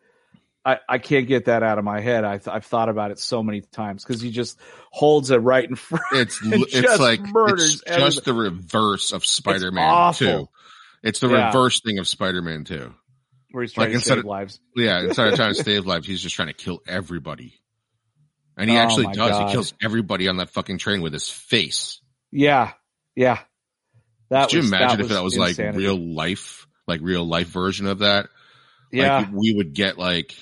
[0.64, 2.24] I, I can't get that out of my head.
[2.24, 4.58] I th- I've thought about it so many times because he just
[4.90, 6.02] holds it right in front.
[6.10, 10.12] It's it's like murders it's just the reverse of Spider Man.
[10.14, 10.48] Two.
[11.04, 11.46] It's the Yeah.
[11.46, 12.92] reverse thing of Spider Man Two.
[13.52, 14.58] where he's trying Like, to save of- lives.
[14.74, 17.54] Yeah, instead of trying to save lives, he's just trying to kill everybody.
[18.56, 19.16] And he Oh actually does.
[19.30, 19.46] God.
[19.46, 22.00] He kills everybody on that fucking train with his face.
[22.32, 22.72] Yeah,
[23.14, 23.38] yeah.
[24.30, 27.86] That Could you was, imagine if that was like real life, like real life version
[27.86, 28.28] of that?
[28.92, 30.34] Yeah, Like we would get like,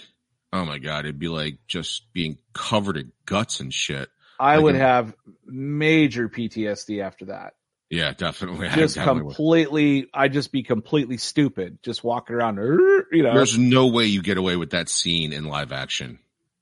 [0.53, 4.09] oh my god, it'd be like just being covered in guts and shit.
[4.39, 5.15] I like would have
[5.47, 7.55] major PTSD after that.
[7.91, 8.69] Yeah, definitely.
[8.71, 9.37] I Just definitely would.
[9.37, 12.57] completely, I'd just be completely stupid, just walking around.
[12.57, 16.19] You know, There's no way you get away with that scene in live action.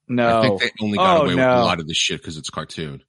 [0.08, 2.36] no, I think they only got Oh, away with a lot of this shit because
[2.38, 3.02] it's cartoon.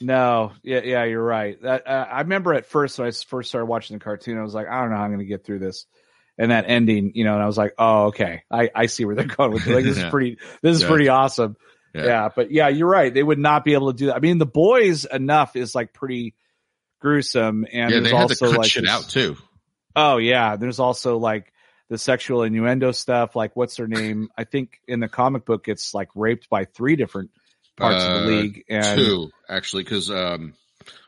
[0.00, 1.60] no, yeah, yeah, you're right.
[1.62, 4.54] That uh, I remember at first when I first started watching the cartoon, I was
[4.54, 5.86] like, I don't know how I'm going to get through this.
[6.38, 9.16] And that ending, you know, and I was like, oh, okay, I, I see where
[9.16, 9.74] they're going with it.
[9.74, 10.88] Like, this is pretty, this is Yeah.
[10.88, 11.56] pretty awesome.
[11.94, 12.04] Yeah.
[12.04, 12.28] Yeah.
[12.34, 13.12] but yeah, you're right.
[13.12, 14.16] They would not be able to do that.
[14.16, 16.34] I mean, the boys enough is like pretty
[17.00, 19.36] gruesome, and yeah, there's they had to also cut like shit this- out too.
[19.96, 21.52] Oh yeah, there's also like
[21.88, 23.34] the sexual innuendo stuff.
[23.34, 24.28] Like, what's her name?
[24.36, 27.30] I think in the comic book, it's like raped by three different
[27.76, 30.54] parts of Uh, the league, and Two actually, because um,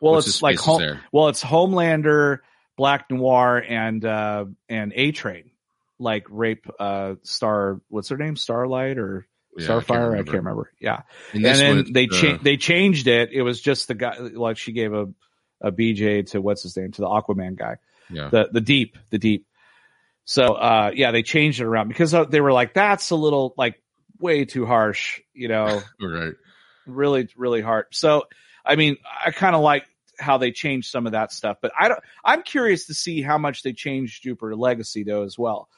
[0.01, 2.39] well, it's like home, well, it's Homelander,
[2.81, 5.51] Black Noir, and uh and A Train.
[5.99, 8.37] Like rape uh Star, what's her name?
[8.37, 10.15] Starlight or Yeah, Starfire?
[10.15, 10.73] I can't remember.
[10.81, 11.03] Yeah,
[11.35, 13.33] And, and then one, they changed they changed it.
[13.33, 15.09] It was just the guy like she gave a
[15.61, 17.77] a BJ to what's his name to the Aquaman guy,
[18.09, 19.47] Yeah, the the deep the deep.
[20.25, 23.53] So uh yeah, they changed it around because uh, they were like that's a little
[23.59, 23.83] like
[24.19, 26.33] way too harsh, you know, right.
[26.87, 27.89] really really hard.
[27.91, 28.25] So
[28.65, 29.85] I mean, I kind of like
[30.21, 32.01] how they changed some of that stuff, but I don't.
[32.25, 35.69] I'm curious to see how much they changed Jupiter Legacy though as well,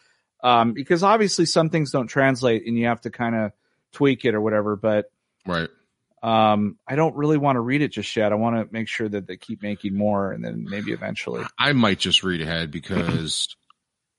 [0.43, 3.53] um, because obviously some things don't translate and you have to kind of
[3.93, 4.77] tweak it or whatever.
[4.77, 5.11] But
[5.47, 5.69] Right.
[6.23, 8.33] um, I don't really want to read it just yet.
[8.33, 11.45] I want to make sure that they keep making more, and then maybe eventually.
[11.59, 13.55] I might just read ahead because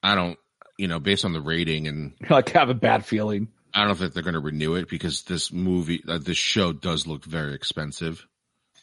[0.01, 0.37] I don't,
[0.77, 3.47] you know, based on the rating, and like have a bad feeling.
[3.75, 7.07] I don't think they're going to renew it because this movie, uh, this show does
[7.07, 8.27] look very expensive.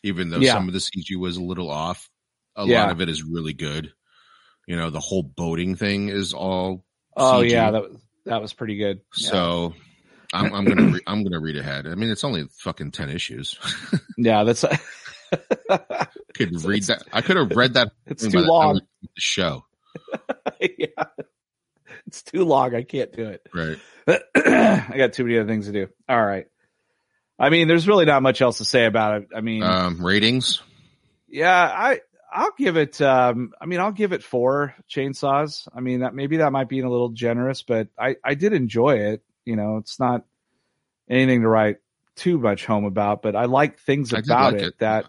[0.02, 0.54] Even though Yeah.
[0.54, 2.08] some of the CG was a little off,
[2.56, 2.82] a Yeah.
[2.82, 3.92] lot of it is really good.
[4.66, 6.84] You know, the whole boating thing is all
[7.16, 7.50] Oh CG.
[7.50, 9.00] yeah, that was that was pretty good.
[9.16, 9.30] Yeah.
[9.30, 9.74] So
[10.32, 11.86] I'm, I'm gonna re- I'm gonna read ahead.
[11.86, 13.58] I mean, it's only fucking ten issues.
[14.16, 14.64] yeah, that's
[16.34, 17.02] could read that.
[17.12, 17.92] I could have read that.
[18.06, 18.80] it's too long.
[19.02, 19.64] The show,
[20.60, 20.86] yeah,
[22.06, 22.74] it's too long.
[22.74, 23.46] I can't do it.
[23.54, 23.78] right?
[24.92, 25.88] I got too many other things to do.
[26.08, 26.46] All right.
[27.40, 29.28] I mean, there's really not much else to say about it.
[29.34, 30.60] I mean, Um, ratings.
[31.26, 32.00] yeah, I
[32.32, 33.00] I'll give it.
[33.00, 35.66] Um, I mean, I'll give it four chainsaws.
[35.74, 38.98] I mean, that maybe that might be a little generous, but I I did enjoy
[38.98, 39.22] it.
[39.46, 40.24] You know, it's not
[41.08, 41.78] anything to write
[42.14, 44.78] too much home about, but I like things about like it, it.
[44.80, 45.06] that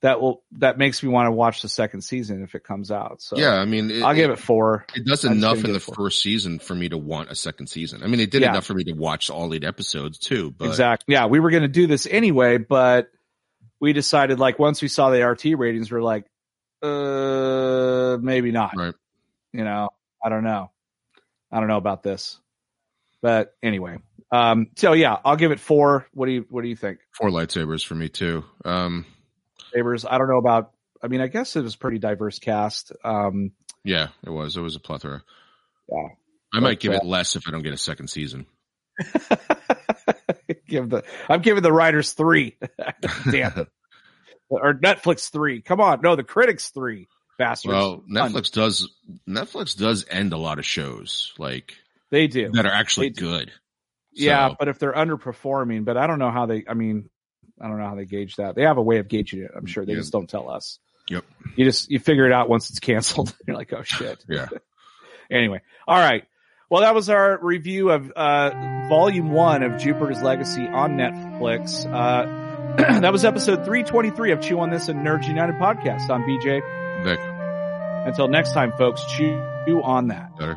[0.00, 3.20] that will that makes me want to watch the second season if it comes out.
[3.20, 4.86] So yeah, I mean, it, I'll give it four.
[4.94, 5.94] It does I'm enough in the four.
[5.94, 8.02] first season for me to want a second season.
[8.04, 8.50] I mean, it did Yeah.
[8.50, 10.52] enough for me to watch all eight episodes too.
[10.52, 11.14] But Exactly.
[11.14, 13.10] Yeah, we were going to do this anyway, but
[13.80, 16.26] we decided like once we saw the RT ratings, we're like,
[16.82, 18.76] uh, maybe not.
[18.76, 18.94] Right.
[19.52, 19.88] You know,
[20.24, 20.70] I don't know.
[21.50, 22.38] I don't know about this,
[23.22, 23.98] but anyway.
[24.30, 26.06] Um, so yeah, I'll give it four.
[26.12, 26.98] What do you, what do you think?
[27.12, 28.44] four lightsabers for me too.
[28.64, 29.06] Um,
[29.72, 30.04] Favors.
[30.04, 32.92] I don't know about, I mean, I guess it was pretty diverse cast.
[33.04, 33.52] Um,
[33.84, 34.56] yeah, it was.
[34.56, 35.22] It was a plethora.
[35.90, 36.08] Yeah.
[36.54, 38.46] I might give uh, it less if I don't get a second season.
[40.68, 42.56] give the, I'm giving the writers three.
[43.30, 43.66] Damn.
[44.48, 45.60] Or Netflix three.
[45.60, 46.00] Come on.
[46.02, 47.08] No, the critics three.
[47.38, 47.72] Bastards.
[47.72, 48.32] Well, Fun.
[48.32, 48.90] Netflix does
[49.28, 51.74] Netflix does end a lot of shows like
[52.10, 52.50] They do.
[52.52, 53.20] that are actually do.
[53.20, 53.52] good.
[54.12, 56.64] Yeah, So, but if they're underperforming, but I don't know how they.
[56.68, 57.08] I mean,
[57.60, 58.54] I don't know how they gauge that.
[58.54, 59.50] They have a way of gauging it.
[59.56, 59.98] I'm sure they Yeah.
[59.98, 60.78] just don't tell us.
[61.10, 61.24] Yep.
[61.56, 63.34] You just you figure it out once it's canceled.
[63.46, 64.24] You're like, oh shit.
[64.28, 64.48] yeah.
[65.30, 66.24] Anyway, all right.
[66.70, 68.50] Well, that was our review of uh,
[68.88, 71.84] Volume One of Jupiter's Legacy on Netflix.
[71.84, 76.08] Uh, that was episode 323 of Chew on This and Nerds United podcast.
[76.08, 76.62] I'm BJ.
[77.04, 77.20] Vic,
[78.06, 79.38] Until next time, folks, chew
[79.82, 80.34] on that.
[80.38, 80.56] better.